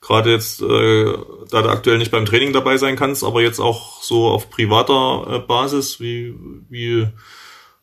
gerade 0.05 0.31
jetzt, 0.31 0.61
äh, 0.61 1.13
da 1.49 1.61
du 1.61 1.69
aktuell 1.69 1.97
nicht 1.97 2.11
beim 2.11 2.25
Training 2.25 2.53
dabei 2.53 2.77
sein 2.77 2.95
kannst, 2.95 3.23
aber 3.23 3.41
jetzt 3.41 3.59
auch 3.59 4.03
so 4.03 4.27
auf 4.27 4.49
privater 4.49 5.35
äh, 5.35 5.39
Basis, 5.39 5.99
wie, 5.99 6.35
wie, 6.69 7.07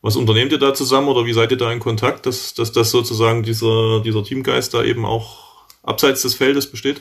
was 0.02 0.16
unternehmt 0.16 0.52
ihr 0.52 0.58
da 0.58 0.72
zusammen 0.72 1.08
oder 1.08 1.26
wie 1.26 1.32
seid 1.32 1.50
ihr 1.50 1.56
da 1.56 1.72
in 1.72 1.80
Kontakt, 1.80 2.26
dass, 2.26 2.54
dass, 2.54 2.70
dass 2.70 2.92
sozusagen 2.92 3.42
dieser, 3.42 4.00
dieser 4.00 4.22
Teamgeist 4.22 4.72
da 4.72 4.84
eben 4.84 5.04
auch 5.04 5.64
abseits 5.82 6.22
des 6.22 6.34
Feldes 6.34 6.70
besteht? 6.70 7.00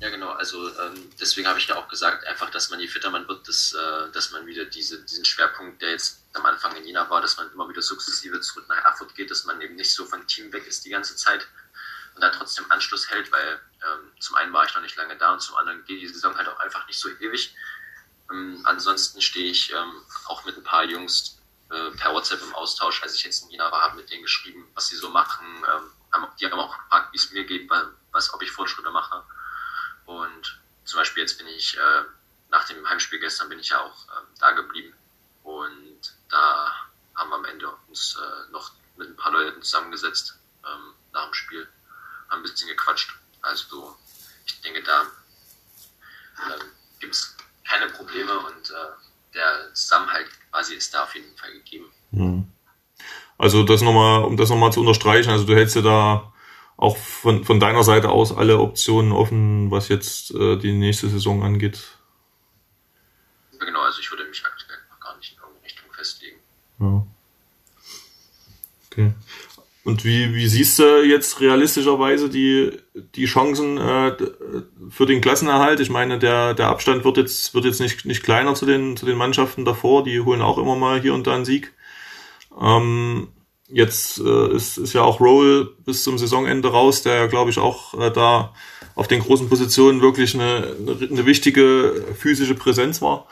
Ja, 0.00 0.10
genau. 0.10 0.30
Also 0.30 0.68
ähm, 0.80 1.10
deswegen 1.20 1.46
habe 1.46 1.58
ich 1.58 1.66
ja 1.66 1.76
auch 1.76 1.88
gesagt, 1.88 2.26
einfach, 2.26 2.50
dass 2.50 2.70
man 2.70 2.80
je 2.80 2.88
fitter 2.88 3.10
man 3.10 3.26
wird, 3.28 3.46
dass, 3.48 3.72
äh, 3.72 4.10
dass 4.12 4.32
man 4.32 4.46
wieder 4.46 4.64
diese, 4.64 5.02
diesen 5.02 5.24
Schwerpunkt, 5.24 5.80
der 5.82 5.90
jetzt 5.90 6.22
am 6.34 6.44
Anfang 6.46 6.74
in 6.76 6.84
Jena 6.84 7.08
war, 7.08 7.20
dass 7.20 7.36
man 7.36 7.50
immer 7.52 7.68
wieder 7.68 7.82
sukzessive 7.82 8.40
zurück 8.40 8.66
nach 8.68 8.84
Erfurt 8.84 9.14
geht, 9.14 9.30
dass 9.30 9.44
man 9.44 9.60
eben 9.60 9.76
nicht 9.76 9.92
so 9.92 10.04
vom 10.04 10.26
Team 10.26 10.52
weg 10.52 10.66
ist 10.66 10.84
die 10.84 10.90
ganze 10.90 11.16
Zeit 11.16 11.46
und 12.14 12.20
dann 12.20 12.32
trotzdem 12.32 12.70
Anschluss 12.70 13.10
hält, 13.10 13.30
weil 13.32 13.60
ähm, 13.82 14.12
zum 14.20 14.36
einen 14.36 14.52
war 14.52 14.64
ich 14.64 14.74
noch 14.74 14.82
nicht 14.82 14.96
lange 14.96 15.16
da 15.16 15.32
und 15.32 15.40
zum 15.40 15.56
anderen 15.56 15.84
geht 15.84 16.00
die 16.00 16.08
Saison 16.08 16.36
halt 16.36 16.48
auch 16.48 16.58
einfach 16.60 16.86
nicht 16.86 16.98
so 16.98 17.08
ewig. 17.08 17.54
Ähm, 18.30 18.60
ansonsten 18.64 19.20
stehe 19.20 19.50
ich 19.50 19.72
ähm, 19.72 20.02
auch 20.26 20.44
mit 20.44 20.56
ein 20.56 20.64
paar 20.64 20.84
Jungs 20.84 21.38
äh, 21.70 21.90
per 21.92 22.12
WhatsApp 22.12 22.42
im 22.42 22.54
Austausch, 22.54 23.02
als 23.02 23.14
ich 23.14 23.24
jetzt 23.24 23.42
in 23.42 23.50
Jena 23.50 23.70
war, 23.70 23.82
habe 23.82 23.96
mit 23.96 24.10
denen 24.10 24.22
geschrieben, 24.22 24.68
was 24.74 24.88
sie 24.88 24.96
so 24.96 25.08
machen. 25.08 25.46
Ähm, 25.46 26.26
die 26.38 26.46
haben 26.46 26.58
auch 26.58 26.76
gefragt, 26.76 27.12
wie 27.12 27.16
es 27.16 27.32
mir 27.32 27.44
geht, 27.44 27.68
was, 28.12 28.32
ob 28.32 28.42
ich 28.42 28.50
Fortschritte 28.50 28.90
mache. 28.90 29.24
Und 30.06 30.60
zum 30.84 30.98
Beispiel 30.98 31.22
jetzt 31.22 31.38
bin 31.38 31.46
ich, 31.48 31.76
äh, 31.76 32.02
nach 32.50 32.66
dem 32.68 32.88
Heimspiel 32.88 33.18
gestern 33.18 33.48
bin 33.48 33.58
ich 33.58 33.70
ja 33.70 33.80
auch 33.80 34.08
äh, 34.08 34.22
da 34.38 34.52
geblieben. 34.52 34.94
Und 35.42 36.14
da 36.28 36.72
haben 37.14 37.30
wir 37.30 37.36
am 37.36 37.44
Ende 37.44 37.68
uns 37.88 38.16
äh, 38.20 38.52
noch 38.52 38.72
mit 38.96 39.08
ein 39.08 39.16
paar 39.16 39.32
Leuten 39.32 39.62
zusammengesetzt 39.62 40.38
ähm, 40.64 40.94
nach 41.12 41.24
dem 41.24 41.34
Spiel, 41.34 41.68
haben 42.28 42.40
ein 42.40 42.42
bisschen 42.42 42.68
gequatscht. 42.68 43.14
Also 43.42 43.96
ich 44.46 44.60
denke, 44.62 44.82
da 44.82 45.02
äh, 45.02 46.64
gibt 47.00 47.14
es 47.14 47.36
keine 47.68 47.90
Probleme 47.90 48.38
und 48.38 48.70
äh, 48.70 48.74
der 49.34 49.74
Zusammenhalt 49.74 50.28
quasi 50.50 50.74
ist 50.74 50.94
da 50.94 51.04
auf 51.04 51.14
jeden 51.14 51.36
Fall 51.36 51.52
gegeben. 51.52 51.90
Mhm. 52.12 52.52
Also 53.36 53.64
das 53.64 53.82
nochmal, 53.82 54.24
um 54.24 54.36
das 54.36 54.48
nochmal 54.48 54.72
zu 54.72 54.80
unterstreichen, 54.80 55.30
also 55.30 55.44
du 55.44 55.54
hältst 55.54 55.74
ja 55.76 55.82
da 55.82 56.32
auch 56.76 56.96
von, 56.96 57.44
von 57.44 57.60
deiner 57.60 57.84
Seite 57.84 58.10
aus 58.10 58.36
alle 58.36 58.58
Optionen 58.58 59.12
offen, 59.12 59.70
was 59.70 59.88
jetzt 59.88 60.34
äh, 60.34 60.56
die 60.56 60.72
nächste 60.72 61.08
Saison 61.08 61.42
angeht? 61.42 61.80
Ja, 63.52 63.64
genau, 63.64 63.80
also 63.80 64.00
ich 64.00 64.10
würde 64.10 64.24
mich 64.24 64.44
aktuell 64.44 64.78
noch 64.90 65.00
gar 65.00 65.16
nicht 65.16 65.32
in 65.32 65.38
irgendeine 65.38 65.64
Richtung 65.64 65.92
festlegen. 65.92 66.36
Ja. 66.80 67.06
Okay. 68.90 69.12
Und 69.84 70.02
wie, 70.02 70.34
wie 70.34 70.48
siehst 70.48 70.78
du 70.78 71.04
jetzt 71.04 71.40
realistischerweise 71.40 72.30
die, 72.30 72.72
die 73.14 73.26
Chancen 73.26 73.76
äh, 73.76 74.16
für 74.88 75.04
den 75.04 75.20
Klassenerhalt? 75.20 75.78
Ich 75.80 75.90
meine, 75.90 76.18
der, 76.18 76.54
der 76.54 76.68
Abstand 76.68 77.04
wird 77.04 77.18
jetzt, 77.18 77.52
wird 77.52 77.66
jetzt 77.66 77.80
nicht, 77.80 78.06
nicht 78.06 78.22
kleiner 78.22 78.54
zu 78.54 78.64
den, 78.64 78.96
zu 78.96 79.04
den 79.04 79.18
Mannschaften 79.18 79.66
davor. 79.66 80.02
Die 80.02 80.20
holen 80.20 80.40
auch 80.40 80.56
immer 80.56 80.74
mal 80.74 81.02
hier 81.02 81.12
und 81.12 81.26
da 81.26 81.34
einen 81.34 81.44
Sieg. 81.44 81.74
Ähm, 82.58 83.28
Jetzt 83.74 84.20
äh, 84.20 84.54
ist, 84.54 84.78
ist 84.78 84.92
ja 84.92 85.02
auch 85.02 85.18
Roll 85.18 85.74
bis 85.84 86.04
zum 86.04 86.16
Saisonende 86.16 86.68
raus, 86.68 87.02
der 87.02 87.26
glaube 87.26 87.50
ich 87.50 87.58
auch 87.58 87.92
äh, 88.00 88.12
da 88.12 88.54
auf 88.94 89.08
den 89.08 89.20
großen 89.20 89.48
Positionen 89.48 90.00
wirklich 90.00 90.32
eine, 90.34 90.76
eine, 90.78 91.08
eine 91.10 91.26
wichtige 91.26 92.04
physische 92.16 92.54
Präsenz 92.54 93.02
war. 93.02 93.26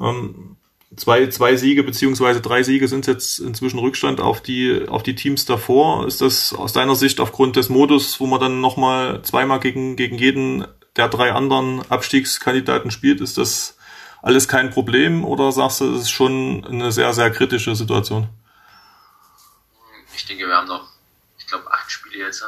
Ähm, 0.00 0.56
zwei, 0.96 1.26
zwei 1.30 1.56
Siege 1.56 1.82
beziehungsweise 1.82 2.40
drei 2.40 2.62
Siege 2.62 2.86
sind 2.86 3.08
jetzt 3.08 3.40
inzwischen 3.40 3.80
Rückstand 3.80 4.20
auf 4.20 4.40
die, 4.40 4.86
auf 4.86 5.02
die 5.02 5.16
Teams 5.16 5.46
davor. 5.46 6.06
Ist 6.06 6.20
das 6.20 6.52
aus 6.52 6.72
deiner 6.72 6.94
Sicht 6.94 7.18
aufgrund 7.18 7.56
des 7.56 7.68
Modus, 7.68 8.20
wo 8.20 8.26
man 8.26 8.38
dann 8.38 8.60
nochmal 8.60 9.22
zweimal 9.22 9.58
gegen, 9.58 9.96
gegen 9.96 10.16
jeden 10.16 10.64
der 10.94 11.08
drei 11.08 11.32
anderen 11.32 11.82
Abstiegskandidaten 11.90 12.92
spielt, 12.92 13.20
ist 13.20 13.36
das 13.36 13.76
alles 14.22 14.46
kein 14.46 14.70
Problem 14.70 15.24
oder 15.24 15.50
sagst 15.50 15.80
du, 15.80 15.92
es 15.92 16.02
ist 16.02 16.10
schon 16.10 16.64
eine 16.66 16.92
sehr, 16.92 17.12
sehr 17.14 17.32
kritische 17.32 17.74
Situation? 17.74 18.28
Ich 20.22 20.28
denke, 20.28 20.46
wir 20.46 20.56
haben 20.56 20.68
noch, 20.68 20.88
ich 21.36 21.48
glaube, 21.48 21.68
acht 21.72 21.90
Spiele 21.90 22.18
jetzt. 22.18 22.44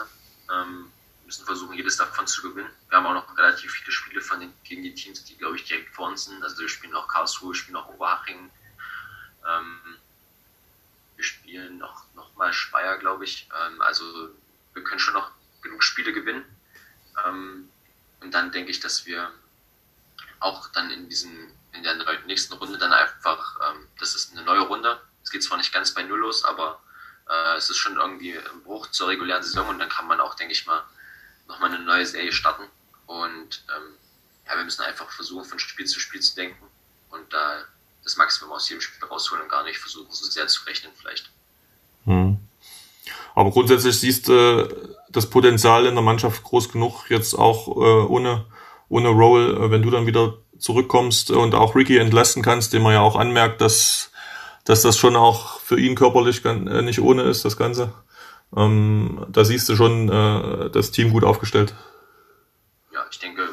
Ähm, 0.49 0.93
müssen 1.25 1.45
versuchen, 1.45 1.75
jedes 1.75 1.97
davon 1.97 2.25
zu 2.25 2.41
gewinnen. 2.41 2.71
Wir 2.89 2.99
haben 2.99 3.07
auch 3.07 3.15
noch 3.15 3.37
relativ 3.37 3.73
viele 3.73 3.91
Spiele 3.91 4.21
von 4.21 4.39
den, 4.39 4.53
gegen 4.63 4.85
die 4.85 4.95
Teams, 4.95 5.25
die, 5.25 5.37
glaube 5.37 5.57
ich, 5.57 5.65
direkt 5.65 5.93
vor 5.93 6.07
uns 6.07 6.27
sind. 6.27 6.41
Also 6.45 6.61
wir 6.61 6.69
spielen 6.69 6.93
noch 6.93 7.09
Karlsruhe, 7.09 7.51
wir 7.51 7.57
spielen 7.57 7.73
noch 7.73 7.89
Oberhaching. 7.89 8.49
Ähm, 9.45 9.99
wir 11.17 11.25
spielen 11.25 11.79
noch, 11.79 12.05
noch 12.15 12.33
mal 12.37 12.53
Speyer, 12.53 12.97
glaube 12.99 13.25
ich. 13.25 13.49
Ähm, 13.67 13.83
also 13.83 14.31
wir 14.73 14.85
können 14.85 15.01
schon 15.01 15.15
noch 15.15 15.33
genug 15.61 15.83
Spiele 15.83 16.13
gewinnen. 16.13 16.45
Ähm, 17.27 17.69
und 18.21 18.33
dann 18.33 18.53
denke 18.53 18.71
ich, 18.71 18.79
dass 18.79 19.05
wir 19.05 19.33
auch 20.39 20.69
dann 20.69 20.93
in 20.93 21.09
diesen 21.09 21.51
in 21.73 21.83
der 21.83 21.97
nächsten 22.27 22.55
Runde 22.55 22.79
dann 22.79 22.93
einfach, 22.93 23.59
ähm, 23.69 23.89
das 23.99 24.15
ist 24.15 24.31
eine 24.31 24.43
neue 24.45 24.61
Runde. 24.61 25.01
Es 25.25 25.31
geht 25.31 25.43
zwar 25.43 25.59
nicht 25.59 25.73
ganz 25.73 25.93
bei 25.93 26.05
Null 26.05 26.21
los, 26.21 26.45
aber 26.45 26.81
äh, 27.29 27.57
es 27.57 27.71
ist 27.71 27.79
schon 27.79 27.97
irgendwie 27.97 28.37
ein 28.37 28.63
Bruch 28.63 28.89
zur 28.91 29.09
regulären 29.09 29.43
Saison 29.43 29.69
und 29.69 29.79
dann 29.79 29.89
kann 29.89 30.07
man 30.07 30.21
auch, 30.21 30.35
denke 30.35 30.53
ich 30.53 30.67
mal, 30.67 30.83
nochmal 31.49 31.73
eine 31.73 31.85
neue 31.85 32.07
Serie 32.07 32.33
starten. 32.33 32.65
Und 33.07 33.65
ähm, 33.75 33.95
ja, 34.47 34.57
wir 34.57 34.65
müssen 34.65 34.83
einfach 34.83 35.11
versuchen, 35.11 35.45
von 35.45 35.59
Spiel 35.59 35.87
zu 35.87 36.01
Spiel 36.01 36.21
zu 36.21 36.35
denken 36.35 36.67
und 37.11 37.33
da 37.33 37.65
das 38.03 38.17
Maximum 38.17 38.53
aus 38.53 38.69
jedem 38.69 38.83
Spiel 38.83 39.07
rausholen 39.07 39.43
und 39.43 39.49
gar 39.49 39.65
nicht 39.65 39.79
versuchen, 39.79 40.09
so 40.11 40.27
sehr 40.27 40.47
zu 40.47 40.65
rechnen 40.65 40.93
vielleicht. 40.95 41.31
Hm. 42.05 42.39
Aber 43.35 43.51
grundsätzlich 43.51 43.99
siehst 43.99 44.29
du 44.29 44.97
das 45.09 45.29
Potenzial 45.29 45.87
in 45.87 45.95
der 45.95 46.05
Mannschaft 46.05 46.43
groß 46.45 46.71
genug, 46.71 47.11
jetzt 47.11 47.35
auch 47.35 47.69
äh, 47.69 48.07
ohne, 48.07 48.47
ohne 48.89 49.09
Roll, 49.09 49.57
äh, 49.57 49.71
wenn 49.71 49.83
du 49.83 49.91
dann 49.91 50.07
wieder 50.07 50.39
zurückkommst 50.59 51.31
und 51.31 51.55
auch 51.55 51.75
Ricky 51.75 51.99
entlasten 51.99 52.43
kannst, 52.43 52.73
dem 52.73 52.83
man 52.83 52.93
ja 52.93 53.01
auch 53.01 53.17
anmerkt, 53.17 53.61
dass 53.61 54.11
dass 54.65 54.81
das 54.81 54.97
schon 54.97 55.15
auch 55.15 55.54
für 55.65 55.81
ihn 55.81 55.95
körperlich 55.95 56.45
äh, 56.45 56.83
nicht 56.83 57.01
ohne 57.01 57.23
ist, 57.23 57.45
das 57.45 57.57
Ganze. 57.57 57.95
Ähm, 58.55 59.25
da 59.31 59.45
siehst 59.45 59.67
du 59.69 59.77
schon 59.77 60.11
äh, 60.11 60.69
das 60.69 60.91
Team 60.91 61.11
gut 61.11 61.25
aufgestellt. 61.25 61.75
Ja, 62.93 63.07
ich 63.11 63.19
denke, 63.19 63.49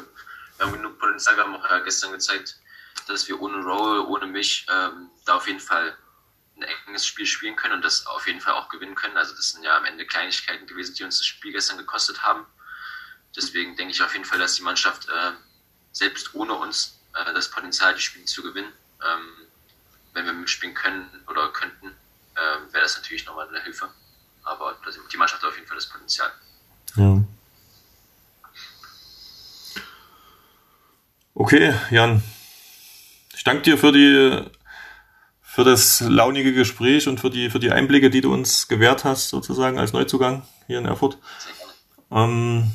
wir 0.58 0.66
haben 0.66 0.74
genug 0.74 0.98
Potenzial. 0.98 1.36
Wir 1.36 1.44
haben 1.44 1.56
auch 1.56 1.68
ja 1.68 1.78
gestern 1.78 2.12
gezeigt, 2.12 2.60
dass 3.08 3.26
wir 3.28 3.40
ohne 3.40 3.64
Roll, 3.64 4.00
ohne 4.00 4.26
mich 4.26 4.66
ähm, 4.70 5.08
da 5.24 5.36
auf 5.36 5.46
jeden 5.46 5.58
Fall 5.58 5.96
ein 6.56 6.66
enges 6.86 7.06
Spiel 7.06 7.24
spielen 7.24 7.56
können 7.56 7.76
und 7.76 7.84
das 7.84 8.06
auf 8.06 8.26
jeden 8.26 8.42
Fall 8.42 8.52
auch 8.52 8.68
gewinnen 8.68 8.94
können. 8.94 9.16
Also 9.16 9.34
das 9.34 9.52
sind 9.52 9.64
ja 9.64 9.78
am 9.78 9.86
Ende 9.86 10.04
Kleinigkeiten 10.04 10.66
gewesen, 10.66 10.94
die 10.94 11.04
uns 11.04 11.16
das 11.16 11.26
Spiel 11.26 11.52
gestern 11.52 11.78
gekostet 11.78 12.22
haben. 12.22 12.44
Deswegen 13.34 13.74
denke 13.76 13.92
ich 13.94 14.02
auf 14.02 14.12
jeden 14.12 14.26
Fall, 14.26 14.38
dass 14.38 14.56
die 14.56 14.62
Mannschaft 14.62 15.08
äh, 15.08 15.32
selbst 15.92 16.34
ohne 16.34 16.52
uns 16.52 17.00
äh, 17.14 17.32
das 17.32 17.50
Potenzial 17.50 17.94
die 17.94 18.02
Spiele 18.02 18.26
zu 18.26 18.42
gewinnen. 18.42 18.72
Ähm, 19.02 19.46
wenn 20.12 20.26
wir 20.26 20.34
mitspielen 20.34 20.74
können 20.74 21.08
oder 21.26 21.48
könnten, 21.48 21.96
äh, 22.34 22.72
wäre 22.72 22.82
das 22.82 22.96
natürlich 22.96 23.26
nochmal 23.26 23.48
eine 23.48 23.62
Hilfe. 23.62 23.88
Aber 24.44 24.76
die 25.12 25.16
Mannschaft 25.16 25.42
hat 25.42 25.48
auf 25.48 25.56
jeden 25.56 25.68
Fall 25.68 25.76
das 25.76 25.88
Potenzial. 25.88 26.30
Ja. 26.96 27.22
Okay, 31.34 31.74
Jan. 31.90 32.22
Ich 33.34 33.44
danke 33.44 33.62
dir 33.62 33.78
für 33.78 33.92
die 33.92 34.50
für 35.40 35.64
das 35.64 36.00
launige 36.00 36.52
Gespräch 36.54 37.08
und 37.08 37.20
für 37.20 37.30
die 37.30 37.50
für 37.50 37.58
die 37.58 37.70
Einblicke, 37.70 38.10
die 38.10 38.20
du 38.20 38.32
uns 38.32 38.68
gewährt 38.68 39.04
hast, 39.04 39.28
sozusagen 39.28 39.78
als 39.78 39.92
Neuzugang 39.92 40.42
hier 40.66 40.78
in 40.78 40.86
Erfurt. 40.86 41.18
Ähm, 42.10 42.70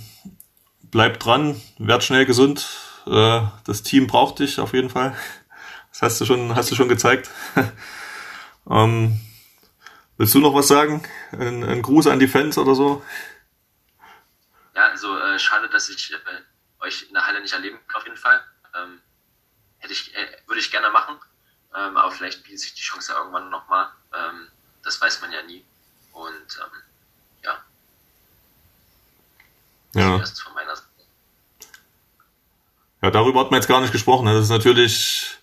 bleib 0.84 1.20
dran, 1.20 1.62
werd 1.78 2.04
schnell 2.04 2.26
gesund. 2.26 2.68
Äh, 3.06 3.42
das 3.66 3.84
Team 3.84 4.08
braucht 4.08 4.40
dich 4.40 4.60
auf 4.60 4.74
jeden 4.74 4.90
Fall. 4.90 5.16
Das 5.92 6.02
hast 6.02 6.22
du 6.22 6.26
schon, 6.26 6.56
hast 6.56 6.72
du 6.72 6.76
schon 6.76 6.90
gezeigt. 6.90 7.30
ähm, 8.70 9.20
willst 10.18 10.34
du 10.34 10.40
noch 10.40 10.54
was 10.54 10.68
sagen? 10.68 11.04
Ein, 11.32 11.64
ein, 11.64 11.82
Gruß 11.82 12.08
an 12.08 12.20
die 12.20 12.28
Fans 12.28 12.58
oder 12.58 12.76
so? 12.76 13.04
Ja, 14.76 14.90
also 14.90 15.18
äh, 15.18 15.40
schade, 15.40 15.70
dass 15.70 15.90
ich 15.90 16.14
äh, 16.14 16.18
euch 16.84 17.06
in 17.08 17.14
der 17.14 17.26
Halle 17.26 17.42
nicht 17.42 17.54
erleben 17.54 17.80
kann, 17.88 17.98
auf 17.98 18.06
jeden 18.06 18.18
Fall. 18.18 18.40
Ähm, 18.76 19.02
hätte 19.80 19.94
ich, 19.94 20.16
äh, 20.16 20.28
würde 20.46 20.60
ich 20.60 20.72
gerne 20.72 20.90
machen. 20.90 21.16
Ähm, 21.76 21.98
aber 21.98 22.12
vielleicht 22.12 22.44
bietet 22.44 22.60
sich 22.60 22.74
die 22.74 22.82
Chance 22.82 23.12
ja 23.12 23.20
irgendwann 23.20 23.50
nochmal. 23.50 23.90
Ähm, 24.14 24.48
das 24.84 25.00
weiß 25.02 25.22
man 25.22 25.32
ja 25.32 25.42
nie. 25.44 25.66
Und 26.14 26.26
ähm, 26.32 26.82
ja. 27.44 27.64
Ja. 29.94 30.18
Das 30.18 30.40
von 30.40 30.54
meiner 30.54 30.76
Seite. 30.76 30.88
Ja, 33.02 33.12
darüber 33.12 33.42
hat 33.42 33.52
man 33.52 33.60
jetzt 33.60 33.68
gar 33.68 33.82
nicht 33.82 33.92
gesprochen. 33.92 34.26
Das 34.26 34.44
ist 34.44 34.50
natürlich, 34.50 35.38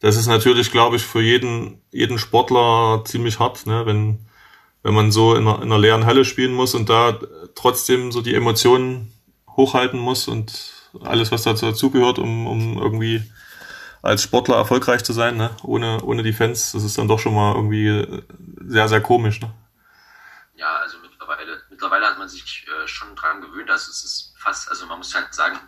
das 0.00 0.16
ist 0.16 0.26
natürlich, 0.26 0.70
glaube 0.70 0.96
ich, 0.96 1.02
für 1.04 1.22
jeden, 1.22 1.82
jeden 1.90 2.18
Sportler 2.18 3.02
ziemlich 3.04 3.38
hart, 3.38 3.66
ne? 3.66 3.86
wenn, 3.86 4.26
wenn 4.82 4.94
man 4.94 5.10
so 5.10 5.34
in 5.34 5.46
einer, 5.46 5.56
in 5.56 5.64
einer 5.64 5.78
leeren 5.78 6.06
Halle 6.06 6.24
spielen 6.24 6.52
muss 6.52 6.74
und 6.74 6.88
da 6.88 7.18
trotzdem 7.54 8.12
so 8.12 8.20
die 8.20 8.34
Emotionen 8.34 9.12
hochhalten 9.56 9.98
muss 9.98 10.28
und 10.28 10.72
alles, 11.02 11.32
was 11.32 11.42
dazu 11.42 11.66
dazugehört, 11.66 12.18
um, 12.18 12.46
um 12.46 12.78
irgendwie 12.78 13.22
als 14.02 14.22
Sportler 14.22 14.56
erfolgreich 14.56 15.02
zu 15.02 15.12
sein, 15.12 15.36
ne? 15.36 15.56
ohne, 15.62 16.02
ohne 16.02 16.22
die 16.22 16.32
Fans, 16.32 16.72
das 16.72 16.84
ist 16.84 16.98
dann 16.98 17.08
doch 17.08 17.18
schon 17.18 17.34
mal 17.34 17.54
irgendwie 17.54 18.22
sehr, 18.66 18.88
sehr 18.88 19.00
komisch. 19.00 19.40
Ne? 19.40 19.52
Ja, 20.56 20.76
also 20.76 20.98
mittlerweile, 20.98 21.62
mittlerweile 21.70 22.06
hat 22.06 22.18
man 22.18 22.28
sich 22.28 22.66
äh, 22.68 22.86
schon 22.86 23.14
dran 23.16 23.40
gewöhnt. 23.40 23.70
Also 23.70 23.90
es 23.90 24.04
ist 24.04 24.34
fast, 24.38 24.68
also 24.68 24.86
man 24.86 24.98
muss 24.98 25.14
halt 25.14 25.34
sagen, 25.34 25.58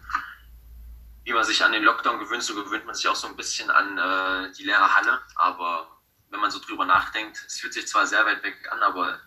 wie 1.28 1.34
man 1.34 1.44
sich 1.44 1.62
an 1.62 1.72
den 1.72 1.82
Lockdown 1.82 2.18
gewöhnt, 2.18 2.42
so 2.42 2.54
gewöhnt 2.54 2.86
man 2.86 2.94
sich 2.94 3.06
auch 3.06 3.14
so 3.14 3.26
ein 3.26 3.36
bisschen 3.36 3.68
an 3.70 3.98
äh, 3.98 4.50
die 4.54 4.64
leere 4.64 4.94
Halle. 4.94 5.20
Aber 5.34 6.00
wenn 6.30 6.40
man 6.40 6.50
so 6.50 6.58
drüber 6.58 6.86
nachdenkt, 6.86 7.44
es 7.46 7.60
fühlt 7.60 7.74
sich 7.74 7.86
zwar 7.86 8.06
sehr 8.06 8.24
weit 8.24 8.42
weg 8.42 8.56
an, 8.70 8.82
aber 8.82 9.20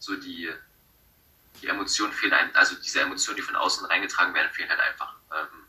so 0.00 0.16
die, 0.16 0.52
die 1.62 1.68
Emotionen 1.68 2.12
fehlen 2.12 2.32
einem, 2.32 2.50
also 2.54 2.74
diese 2.74 3.00
Emotionen, 3.00 3.36
die 3.36 3.42
von 3.42 3.54
außen 3.54 3.86
reingetragen 3.86 4.34
werden, 4.34 4.52
fehlen 4.52 4.68
halt 4.68 4.80
einfach. 4.80 5.14
Ähm, 5.36 5.68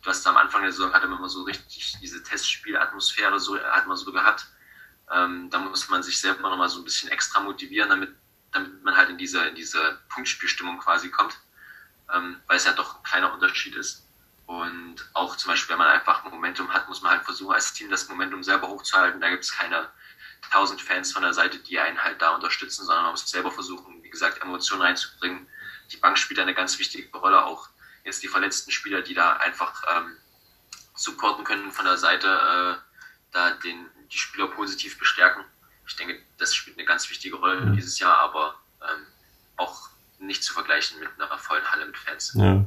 du 0.00 0.08
hast 0.08 0.26
am 0.26 0.38
Anfang 0.38 0.62
der 0.62 0.72
Saison 0.72 0.94
hatte 0.94 1.06
man 1.06 1.18
immer 1.18 1.28
so 1.28 1.42
richtig 1.42 1.98
diese 2.00 2.22
Testspielatmosphäre, 2.22 3.38
so 3.38 3.58
hat 3.58 3.86
man 3.86 3.98
so 3.98 4.10
gehabt. 4.10 4.46
Ähm, 5.10 5.50
da 5.50 5.58
muss 5.58 5.86
man 5.90 6.02
sich 6.02 6.18
selber 6.18 6.48
nochmal 6.48 6.70
so 6.70 6.78
ein 6.78 6.84
bisschen 6.84 7.10
extra 7.10 7.40
motivieren, 7.40 7.90
damit, 7.90 8.16
damit 8.52 8.82
man 8.82 8.96
halt 8.96 9.10
in 9.10 9.18
diese, 9.18 9.48
in 9.48 9.54
diese 9.54 10.00
Punktspielstimmung 10.08 10.78
quasi 10.78 11.10
kommt, 11.10 11.38
ähm, 12.10 12.40
weil 12.46 12.56
es 12.56 12.64
ja 12.64 12.72
doch 12.72 12.96
ein 12.96 13.02
kleiner 13.02 13.34
Unterschied 13.34 13.76
ist. 13.76 14.03
Und 14.46 14.96
auch 15.14 15.36
zum 15.36 15.50
Beispiel, 15.50 15.70
wenn 15.70 15.78
man 15.78 15.88
einfach 15.88 16.24
Momentum 16.24 16.72
hat, 16.72 16.88
muss 16.88 17.00
man 17.02 17.12
halt 17.12 17.24
versuchen, 17.24 17.54
als 17.54 17.72
Team 17.72 17.90
das 17.90 18.08
Momentum 18.08 18.42
selber 18.42 18.68
hochzuhalten. 18.68 19.20
Da 19.20 19.30
gibt 19.30 19.44
es 19.44 19.52
keine 19.52 19.88
tausend 20.50 20.82
Fans 20.82 21.12
von 21.12 21.22
der 21.22 21.32
Seite, 21.32 21.58
die 21.58 21.78
einen 21.78 22.02
halt 22.02 22.20
da 22.20 22.34
unterstützen, 22.34 22.84
sondern 22.84 23.04
man 23.04 23.12
muss 23.12 23.28
selber 23.28 23.50
versuchen, 23.50 24.02
wie 24.02 24.10
gesagt, 24.10 24.42
Emotionen 24.42 24.82
reinzubringen. 24.82 25.48
Die 25.90 25.96
Bank 25.96 26.18
spielt 26.18 26.40
eine 26.40 26.54
ganz 26.54 26.78
wichtige 26.78 27.16
Rolle, 27.16 27.44
auch 27.44 27.68
jetzt 28.04 28.22
die 28.22 28.28
verletzten 28.28 28.70
Spieler, 28.70 29.00
die 29.00 29.14
da 29.14 29.34
einfach 29.34 29.82
ähm, 29.96 30.16
supporten 30.94 31.44
können 31.44 31.72
von 31.72 31.86
der 31.86 31.96
Seite, 31.96 32.26
äh, 32.26 33.00
da 33.32 33.50
den, 33.50 33.88
die 34.12 34.18
Spieler 34.18 34.48
positiv 34.48 34.98
bestärken. 34.98 35.44
Ich 35.86 35.96
denke, 35.96 36.22
das 36.38 36.54
spielt 36.54 36.78
eine 36.78 36.86
ganz 36.86 37.08
wichtige 37.10 37.36
Rolle 37.36 37.72
dieses 37.72 37.98
Jahr, 37.98 38.18
aber 38.18 38.54
ähm, 38.82 39.06
auch 39.56 39.88
nicht 40.18 40.42
zu 40.42 40.52
vergleichen 40.52 41.00
mit 41.00 41.08
einer 41.18 41.38
vollen 41.38 41.70
Halle 41.70 41.86
mit 41.86 41.96
Fans. 41.96 42.32
Ja. 42.34 42.64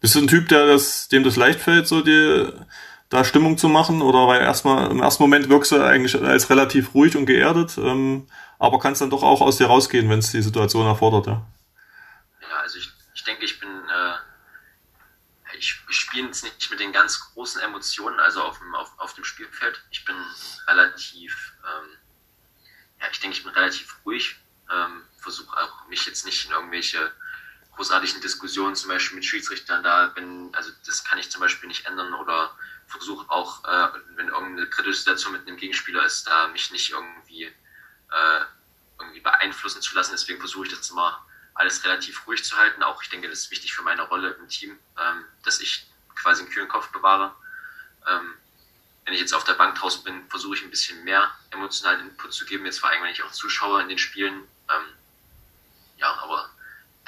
Bist 0.00 0.14
du 0.14 0.20
ein 0.20 0.28
Typ, 0.28 0.48
der 0.48 0.66
das, 0.66 1.08
dem 1.08 1.24
das 1.24 1.36
leicht 1.36 1.60
fällt, 1.60 1.88
so 1.88 2.02
die, 2.02 2.52
da 3.08 3.24
Stimmung 3.24 3.58
zu 3.58 3.68
machen? 3.68 4.02
Oder 4.02 4.28
weil 4.28 4.40
erstmal 4.40 4.90
im 4.90 5.00
ersten 5.00 5.22
Moment 5.22 5.48
wirkst 5.48 5.72
du 5.72 5.82
eigentlich 5.82 6.20
als 6.20 6.50
relativ 6.50 6.94
ruhig 6.94 7.16
und 7.16 7.26
geerdet, 7.26 7.76
ähm, 7.78 8.26
aber 8.58 8.78
kannst 8.78 9.00
dann 9.00 9.10
doch 9.10 9.22
auch 9.22 9.40
aus 9.40 9.56
dir 9.56 9.66
rausgehen, 9.66 10.08
wenn 10.08 10.20
es 10.20 10.30
die 10.30 10.42
Situation 10.42 10.86
erfordert, 10.86 11.26
ja? 11.26 11.46
Ja, 12.42 12.56
also 12.62 12.78
ich, 12.78 12.90
ich 13.14 13.24
denke, 13.24 13.44
ich 13.44 13.58
bin 13.58 13.68
äh, 13.68 14.14
ich, 15.58 15.80
ich 15.88 15.96
spiele 15.96 16.26
jetzt 16.26 16.44
nicht 16.44 16.70
mit 16.70 16.80
den 16.80 16.92
ganz 16.92 17.20
großen 17.20 17.60
Emotionen, 17.60 18.18
also 18.20 18.42
auf 18.42 18.58
dem, 18.58 18.74
auf, 18.74 18.92
auf 18.98 19.14
dem 19.14 19.24
Spielfeld. 19.24 19.82
Ich 19.90 20.04
bin 20.04 20.16
relativ, 20.66 21.54
ähm, 21.64 21.96
ja, 23.00 23.06
ich 23.10 23.20
denke, 23.20 23.36
ich 23.36 23.44
bin 23.44 23.52
relativ 23.52 23.96
ruhig. 24.04 24.36
Ähm, 24.70 25.02
Versuche 25.18 25.56
auch 25.56 25.88
mich 25.88 26.06
jetzt 26.06 26.24
nicht 26.24 26.46
in 26.46 26.52
irgendwelche 26.52 27.12
großartigen 27.78 28.20
Diskussionen, 28.20 28.74
zum 28.74 28.88
Beispiel 28.88 29.14
mit 29.14 29.24
Schiedsrichtern, 29.24 29.84
da 29.84 30.08
bin, 30.08 30.50
also 30.52 30.72
das 30.84 31.04
kann 31.04 31.16
ich 31.16 31.30
zum 31.30 31.40
Beispiel 31.40 31.68
nicht 31.68 31.86
ändern 31.86 32.12
oder 32.14 32.50
versuche 32.88 33.30
auch, 33.30 33.64
äh, 33.64 33.88
wenn 34.16 34.28
irgendeine 34.28 34.66
kritische 34.68 34.98
Situation 34.98 35.32
mit 35.32 35.46
einem 35.46 35.56
Gegenspieler 35.56 36.04
ist, 36.04 36.26
da 36.26 36.48
mich 36.48 36.72
nicht 36.72 36.90
irgendwie, 36.90 37.44
äh, 37.44 38.40
irgendwie 38.98 39.20
beeinflussen 39.20 39.80
zu 39.80 39.94
lassen. 39.94 40.10
Deswegen 40.10 40.40
versuche 40.40 40.66
ich 40.66 40.74
das 40.74 40.90
immer 40.90 41.24
alles 41.54 41.84
relativ 41.84 42.26
ruhig 42.26 42.44
zu 42.44 42.56
halten. 42.56 42.82
Auch 42.82 43.00
ich 43.00 43.10
denke, 43.10 43.28
das 43.28 43.40
ist 43.40 43.50
wichtig 43.52 43.72
für 43.72 43.82
meine 43.82 44.02
Rolle 44.02 44.30
im 44.30 44.48
Team, 44.48 44.76
ähm, 44.98 45.24
dass 45.44 45.60
ich 45.60 45.86
quasi 46.16 46.42
einen 46.42 46.50
kühlen 46.50 46.68
Kopf 46.68 46.88
bewahre. 46.88 47.32
Ähm, 48.08 48.34
wenn 49.04 49.14
ich 49.14 49.20
jetzt 49.20 49.34
auf 49.34 49.44
der 49.44 49.54
Bank 49.54 49.76
draußen 49.76 50.02
bin, 50.02 50.28
versuche 50.28 50.56
ich 50.56 50.64
ein 50.64 50.70
bisschen 50.70 51.04
mehr 51.04 51.30
emotionalen 51.50 52.08
Input 52.08 52.32
zu 52.32 52.44
geben. 52.44 52.66
Jetzt 52.66 52.80
vor 52.80 52.90
allem, 52.90 53.04
wenn 53.04 53.12
ich 53.12 53.22
auch 53.22 53.30
Zuschauer 53.30 53.82
in 53.82 53.88
den 53.88 53.98
Spielen. 53.98 54.48
Ähm, 54.68 54.84
ja, 55.96 56.12
aber 56.14 56.50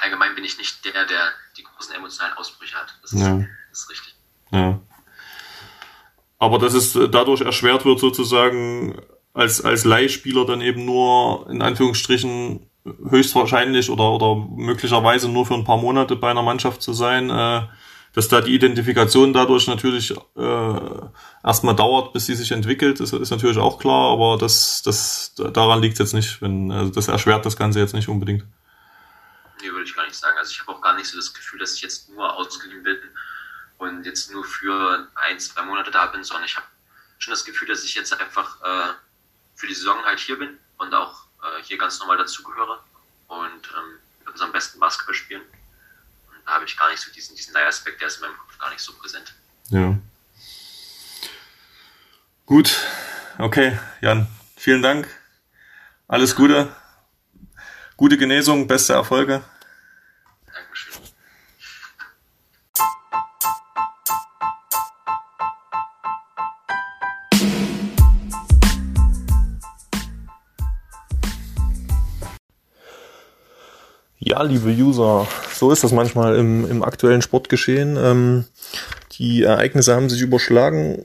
allgemein 0.02 0.34
bin 0.34 0.44
ich 0.44 0.58
nicht 0.58 0.84
der, 0.84 1.04
der 1.04 1.32
die 1.56 1.62
großen 1.62 1.94
emotionalen 1.94 2.36
Ausbrüche 2.36 2.76
hat. 2.76 2.98
Das 3.02 3.12
ist, 3.12 3.20
Ja. 3.20 3.44
das 3.70 3.80
ist 3.80 3.90
richtig. 3.90 4.14
Ja. 4.50 4.80
Aber 6.38 6.58
dass 6.58 6.74
es 6.74 6.96
äh, 6.96 7.08
dadurch 7.08 7.42
erschwert 7.42 7.84
wird, 7.84 8.00
sozusagen 8.00 9.00
als, 9.34 9.64
als 9.64 9.84
Leihspieler 9.84 10.44
dann 10.46 10.60
eben 10.60 10.84
nur 10.84 11.48
in 11.50 11.62
Anführungsstrichen 11.62 12.66
höchstwahrscheinlich 13.10 13.90
oder, 13.90 14.10
oder 14.10 14.34
möglicherweise 14.56 15.28
nur 15.28 15.46
für 15.46 15.54
ein 15.54 15.64
paar 15.64 15.76
Monate 15.76 16.16
bei 16.16 16.30
einer 16.30 16.42
Mannschaft 16.42 16.82
zu 16.82 16.92
sein, 16.92 17.30
äh, 17.30 17.62
dass 18.12 18.28
da 18.28 18.40
die 18.40 18.54
Identifikation 18.54 19.32
dadurch 19.32 19.68
natürlich 19.68 20.12
äh, 20.36 20.80
erstmal 21.44 21.76
dauert, 21.76 22.12
bis 22.12 22.26
sie 22.26 22.34
sich 22.34 22.50
entwickelt, 22.50 22.98
ist, 23.00 23.12
ist 23.12 23.30
natürlich 23.30 23.58
auch 23.58 23.78
klar, 23.78 24.10
aber 24.12 24.36
das, 24.36 24.82
das 24.82 25.34
daran 25.36 25.80
liegt 25.80 25.98
jetzt 25.98 26.14
nicht, 26.14 26.42
wenn 26.42 26.72
also 26.72 26.90
das 26.90 27.06
erschwert 27.06 27.46
das 27.46 27.56
Ganze 27.56 27.78
jetzt 27.78 27.94
nicht 27.94 28.08
unbedingt. 28.08 28.44
Nee, 29.60 29.70
würde 29.70 29.84
ich 29.84 29.94
gar 29.94 30.06
nicht 30.06 30.16
sagen. 30.16 30.38
Also 30.38 30.52
ich 30.52 30.60
habe 30.60 30.72
auch 30.72 30.80
gar 30.80 30.94
nicht 30.94 31.08
so 31.08 31.16
das 31.16 31.32
Gefühl, 31.34 31.58
dass 31.58 31.74
ich 31.74 31.82
jetzt 31.82 32.08
nur 32.08 32.32
ausgeliehen 32.32 32.82
bin 32.82 32.98
und 33.78 34.04
jetzt 34.04 34.30
nur 34.30 34.44
für 34.44 35.08
ein, 35.14 35.38
zwei 35.40 35.62
Monate 35.62 35.90
da 35.90 36.06
bin, 36.06 36.24
sondern 36.24 36.44
ich 36.44 36.56
habe 36.56 36.66
schon 37.18 37.32
das 37.32 37.44
Gefühl, 37.44 37.68
dass 37.68 37.84
ich 37.84 37.94
jetzt 37.94 38.12
einfach 38.12 38.60
äh, 38.62 38.94
für 39.54 39.66
die 39.66 39.74
Saison 39.74 40.02
halt 40.04 40.18
hier 40.18 40.38
bin 40.38 40.58
und 40.78 40.94
auch 40.94 41.24
äh, 41.42 41.62
hier 41.62 41.78
ganz 41.78 41.98
normal 41.98 42.16
dazugehöre 42.16 42.82
und 43.28 43.68
ähm, 43.76 43.98
unserem 44.30 44.52
besten 44.52 44.80
Basketball 44.80 45.14
spielen. 45.14 45.42
Und 45.42 46.46
da 46.46 46.52
habe 46.52 46.64
ich 46.64 46.76
gar 46.76 46.90
nicht 46.90 47.00
so 47.00 47.10
diesen, 47.12 47.36
diesen 47.36 47.52
Leihaspekt, 47.52 48.00
der 48.00 48.08
ist 48.08 48.16
in 48.16 48.22
meinem 48.22 48.38
Kopf 48.38 48.58
gar 48.58 48.70
nicht 48.70 48.80
so 48.80 48.92
präsent. 48.94 49.34
Ja. 49.68 49.96
Gut, 52.46 52.76
okay, 53.38 53.78
Jan, 54.00 54.26
vielen 54.56 54.82
Dank. 54.82 55.08
Alles 56.08 56.34
Gute. 56.34 56.74
Gute 57.96 58.16
Genesung, 58.16 58.66
beste 58.66 58.94
Erfolge. 58.94 59.44
Ja, 74.30 74.44
liebe 74.44 74.70
User, 74.70 75.26
so 75.52 75.72
ist 75.72 75.82
das 75.82 75.90
manchmal 75.90 76.36
im, 76.36 76.70
im 76.70 76.84
aktuellen 76.84 77.20
Sportgeschehen. 77.20 77.96
Ähm, 78.00 78.44
die 79.18 79.42
Ereignisse 79.42 79.92
haben 79.92 80.08
sich 80.08 80.20
überschlagen. 80.20 81.04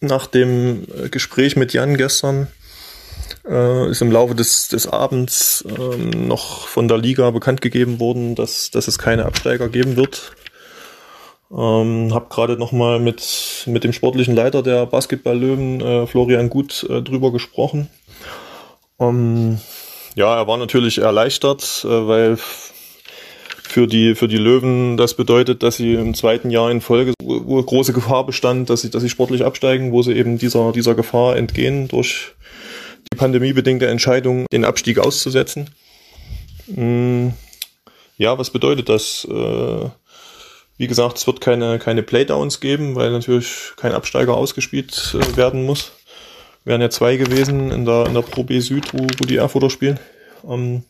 Nach 0.00 0.26
dem 0.26 0.84
äh, 0.84 1.10
Gespräch 1.10 1.56
mit 1.56 1.74
Jan 1.74 1.98
gestern 1.98 2.46
äh, 3.46 3.90
ist 3.90 4.00
im 4.00 4.10
Laufe 4.10 4.34
des, 4.34 4.68
des 4.68 4.86
Abends 4.86 5.62
ähm, 5.78 6.26
noch 6.26 6.66
von 6.66 6.88
der 6.88 6.96
Liga 6.96 7.30
bekannt 7.32 7.60
gegeben 7.60 8.00
worden, 8.00 8.34
dass, 8.34 8.70
dass 8.70 8.88
es 8.88 8.96
keine 8.96 9.26
Absteiger 9.26 9.68
geben 9.68 9.96
wird. 9.96 10.32
Ähm, 11.50 12.14
hab 12.14 12.30
gerade 12.30 12.56
noch 12.56 12.72
mal 12.72 12.98
mit 12.98 13.64
mit 13.66 13.84
dem 13.84 13.92
sportlichen 13.92 14.34
Leiter 14.34 14.62
der 14.62 14.86
Basketball-Löwen, 14.86 15.82
äh, 15.82 16.06
Florian 16.06 16.48
Gut, 16.48 16.86
äh, 16.88 17.02
drüber 17.02 17.30
gesprochen. 17.30 17.90
Ähm, 18.98 19.58
ja, 20.18 20.36
er 20.36 20.48
war 20.48 20.56
natürlich 20.56 20.98
erleichtert, 20.98 21.84
äh, 21.84 22.08
weil 22.08 22.36
für 22.36 23.86
die, 23.86 24.16
für 24.16 24.26
die 24.26 24.36
Löwen 24.36 24.96
das 24.96 25.14
bedeutet, 25.14 25.62
dass 25.62 25.76
sie 25.76 25.94
im 25.94 26.12
zweiten 26.14 26.50
Jahr 26.50 26.72
in 26.72 26.80
Folge, 26.80 27.12
große 27.22 27.92
Gefahr 27.92 28.26
bestand, 28.26 28.68
dass 28.68 28.80
sie, 28.80 28.90
dass 28.90 29.02
sie 29.02 29.10
sportlich 29.10 29.44
absteigen, 29.44 29.92
wo 29.92 30.02
sie 30.02 30.14
eben 30.14 30.36
dieser, 30.36 30.72
dieser 30.72 30.96
Gefahr 30.96 31.36
entgehen 31.36 31.86
durch 31.86 32.32
die 33.12 33.16
pandemiebedingte 33.16 33.86
Entscheidung, 33.86 34.46
den 34.52 34.64
Abstieg 34.64 34.98
auszusetzen. 34.98 35.70
Mm, 36.66 37.28
Ja, 38.16 38.36
was 38.38 38.50
bedeutet 38.50 38.88
das? 38.88 39.24
Äh, 39.30 39.88
Wie 40.78 40.88
gesagt, 40.88 41.18
es 41.18 41.26
wird 41.28 41.40
keine, 41.40 41.78
keine 41.78 42.02
Playdowns 42.02 42.58
geben, 42.58 42.96
weil 42.96 43.12
natürlich 43.12 43.72
kein 43.76 43.92
Absteiger 43.92 44.34
ausgespielt 44.36 45.14
äh, 45.14 45.36
werden 45.36 45.64
muss 45.64 45.92
wären 46.68 46.80
ja 46.80 46.90
zwei 46.90 47.16
gewesen 47.16 47.72
in 47.72 47.84
der, 47.84 48.06
in 48.06 48.14
der 48.14 48.22
Pro 48.22 48.44
B 48.44 48.60
Süd, 48.60 48.92
wo, 48.94 49.02
wo 49.02 49.26
die 49.26 49.36
Erfurter 49.36 49.70
spielen. 49.70 49.98
Ähm, 50.48 50.84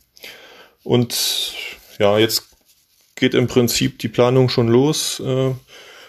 und 0.85 1.55
ja, 1.99 2.19
jetzt 2.19 2.49
geht 3.15 3.35
im 3.35 3.47
Prinzip 3.47 3.99
die 3.99 4.09
Planung 4.09 4.51
schon 4.51 4.69
los 4.69 5.21
äh, 5.21 5.55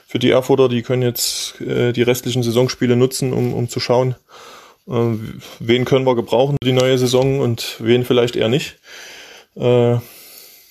für 0.07 0.19
die 0.19 0.31
Erfurter. 0.31 0.67
Die 0.67 0.81
können 0.81 1.03
jetzt 1.03 1.61
äh, 1.61 1.93
die 1.93 2.01
restlichen 2.03 2.43
Saisonspiele 2.43 2.95
nutzen, 2.97 3.31
um, 3.31 3.53
um 3.53 3.69
zu 3.69 3.79
schauen, 3.79 4.15
Äh, 4.89 5.17
wen 5.59 5.85
können 5.85 6.05
wir 6.05 6.15
gebrauchen 6.15 6.57
für 6.59 6.67
die 6.67 6.75
neue 6.75 6.97
Saison 6.97 7.41
und 7.41 7.75
wen 7.79 8.05
vielleicht 8.05 8.35
eher 8.35 8.49
nicht. 8.49 8.79
Äh, 9.55 9.99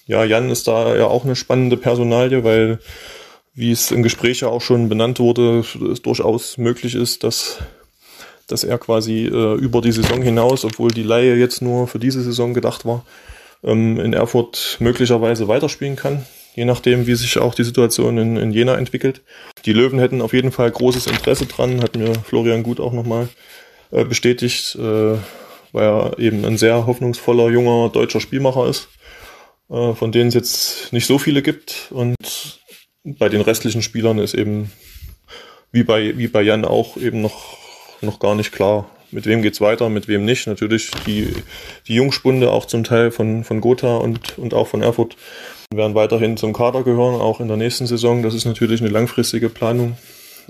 ja, 0.06 0.24
Jan 0.24 0.50
ist 0.50 0.66
da 0.66 0.96
ja 0.96 1.06
auch 1.06 1.24
eine 1.24 1.36
spannende 1.36 1.76
Personalie, 1.76 2.42
weil, 2.42 2.80
wie 3.54 3.70
es 3.70 3.92
im 3.92 4.02
Gespräch 4.02 4.40
ja 4.40 4.48
auch 4.48 4.62
schon 4.62 4.88
benannt 4.88 5.20
wurde, 5.20 5.64
es 5.92 6.02
durchaus 6.02 6.58
möglich 6.58 6.96
ist, 6.96 7.22
dass, 7.22 7.58
dass 8.48 8.64
er 8.64 8.78
quasi 8.78 9.26
äh, 9.26 9.54
über 9.54 9.80
die 9.80 9.92
Saison 9.92 10.22
hinaus, 10.22 10.64
obwohl 10.64 10.90
die 10.90 11.02
Laie 11.02 11.36
jetzt 11.36 11.62
nur 11.62 11.86
für 11.86 11.98
diese 11.98 12.22
Saison 12.22 12.54
gedacht 12.54 12.84
war, 12.84 13.04
ähm, 13.62 14.00
in 14.00 14.12
Erfurt 14.12 14.76
möglicherweise 14.80 15.48
weiterspielen 15.48 15.96
kann, 15.96 16.26
je 16.54 16.64
nachdem, 16.64 17.06
wie 17.06 17.14
sich 17.14 17.38
auch 17.38 17.54
die 17.54 17.64
Situation 17.64 18.18
in, 18.18 18.36
in 18.36 18.50
Jena 18.52 18.76
entwickelt. 18.76 19.22
Die 19.64 19.72
Löwen 19.72 19.98
hätten 19.98 20.22
auf 20.22 20.32
jeden 20.32 20.52
Fall 20.52 20.70
großes 20.70 21.06
Interesse 21.06 21.46
dran, 21.46 21.82
hat 21.82 21.96
mir 21.96 22.14
Florian 22.14 22.62
Gut 22.62 22.80
auch 22.80 22.92
nochmal 22.92 23.28
äh, 23.90 24.04
bestätigt, 24.04 24.74
äh, 24.76 25.16
weil 25.72 25.84
er 25.84 26.18
eben 26.18 26.44
ein 26.44 26.58
sehr 26.58 26.86
hoffnungsvoller 26.86 27.50
junger 27.50 27.90
deutscher 27.90 28.20
Spielmacher 28.20 28.66
ist 28.68 28.88
äh, 29.70 29.94
von 29.94 30.12
denen 30.12 30.28
es 30.28 30.34
jetzt 30.34 30.92
nicht 30.92 31.06
so 31.06 31.18
viele 31.18 31.42
gibt. 31.42 31.88
Und 31.90 32.16
bei 33.04 33.28
den 33.28 33.40
restlichen 33.40 33.82
Spielern 33.82 34.18
ist 34.18 34.34
eben, 34.34 34.70
wie 35.72 35.84
bei, 35.84 36.16
wie 36.16 36.28
bei 36.28 36.42
Jan 36.42 36.64
auch, 36.64 36.96
eben 36.96 37.20
noch, 37.20 37.58
noch 38.00 38.18
gar 38.18 38.34
nicht 38.34 38.52
klar, 38.52 38.88
mit 39.10 39.26
wem 39.26 39.42
geht's 39.42 39.60
weiter, 39.60 39.88
mit 39.88 40.08
wem 40.08 40.24
nicht. 40.24 40.46
Natürlich 40.46 40.90
die, 41.06 41.32
die 41.86 41.94
Jungspunde 41.94 42.50
auch 42.50 42.66
zum 42.66 42.84
Teil 42.84 43.10
von, 43.10 43.44
von 43.44 43.60
Gotha 43.60 43.96
und, 43.96 44.38
und 44.38 44.54
auch 44.54 44.68
von 44.68 44.82
Erfurt 44.82 45.16
werden 45.72 45.94
weiterhin 45.94 46.36
zum 46.36 46.52
Kader 46.52 46.82
gehören, 46.82 47.20
auch 47.20 47.40
in 47.40 47.48
der 47.48 47.56
nächsten 47.56 47.86
Saison. 47.86 48.22
Das 48.22 48.34
ist 48.34 48.44
natürlich 48.44 48.80
eine 48.80 48.90
langfristige 48.90 49.48
Planung. 49.48 49.96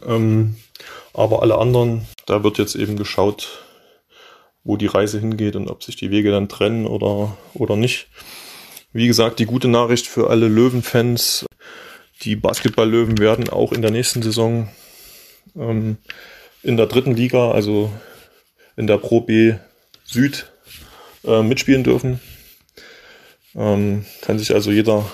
Ähm, 0.06 0.56
aber 1.12 1.42
alle 1.42 1.58
anderen, 1.58 2.06
da 2.26 2.44
wird 2.44 2.58
jetzt 2.58 2.76
eben 2.76 2.96
geschaut, 2.96 3.64
wo 4.64 4.76
die 4.76 4.87
Reise 4.87 5.18
hingeht 5.18 5.56
und 5.56 5.68
ob 5.68 5.82
sich 5.82 5.96
die 5.96 6.11
Wege 6.11 6.30
dann 6.30 6.48
trennen 6.48 6.87
oder, 6.87 7.37
oder 7.54 7.76
nicht. 7.76 8.08
Wie 8.92 9.06
gesagt, 9.06 9.38
die 9.38 9.46
gute 9.46 9.68
Nachricht 9.68 10.06
für 10.06 10.30
alle 10.30 10.48
Löwen-Fans. 10.48 11.46
Die 12.22 12.37
Basketball-Löwen 12.37 13.18
werden 13.18 13.48
auch 13.48 13.72
in 13.72 13.82
der 13.82 13.90
nächsten 13.90 14.22
Saison 14.22 14.68
ähm, 15.56 15.98
in 16.62 16.76
der 16.76 16.86
dritten 16.86 17.14
Liga, 17.14 17.50
also 17.50 17.92
in 18.76 18.86
der 18.86 18.98
Pro 18.98 19.20
B 19.20 19.54
Süd, 20.04 20.50
äh, 21.24 21.42
mitspielen 21.42 21.84
dürfen. 21.84 22.20
Ähm, 23.54 24.04
kann 24.22 24.38
sich 24.38 24.54
also 24.54 24.70
jeder 24.70 25.04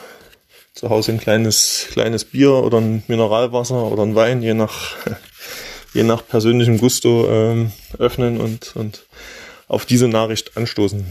zu 0.75 0.91
Hause 0.91 1.13
ein 1.13 1.21
kleines, 1.21 1.87
kleines 1.91 2.25
Bier 2.25 2.53
oder 2.53 2.79
ein 2.79 3.03
Mineralwasser 3.07 3.91
oder 3.91 4.03
ein 4.03 4.15
Wein, 4.15 4.43
je 4.43 4.55
nach, 4.55 4.97
je 5.95 6.03
nach 6.03 6.27
persönlichem 6.27 6.79
Gusto, 6.79 7.29
ähm, 7.31 7.73
öffnen 7.99 8.41
und, 8.41 8.75
und 8.77 9.07
auf 9.69 9.87
diese 9.87 10.09
Nachricht 10.09 10.57
anstoßen. 10.57 11.07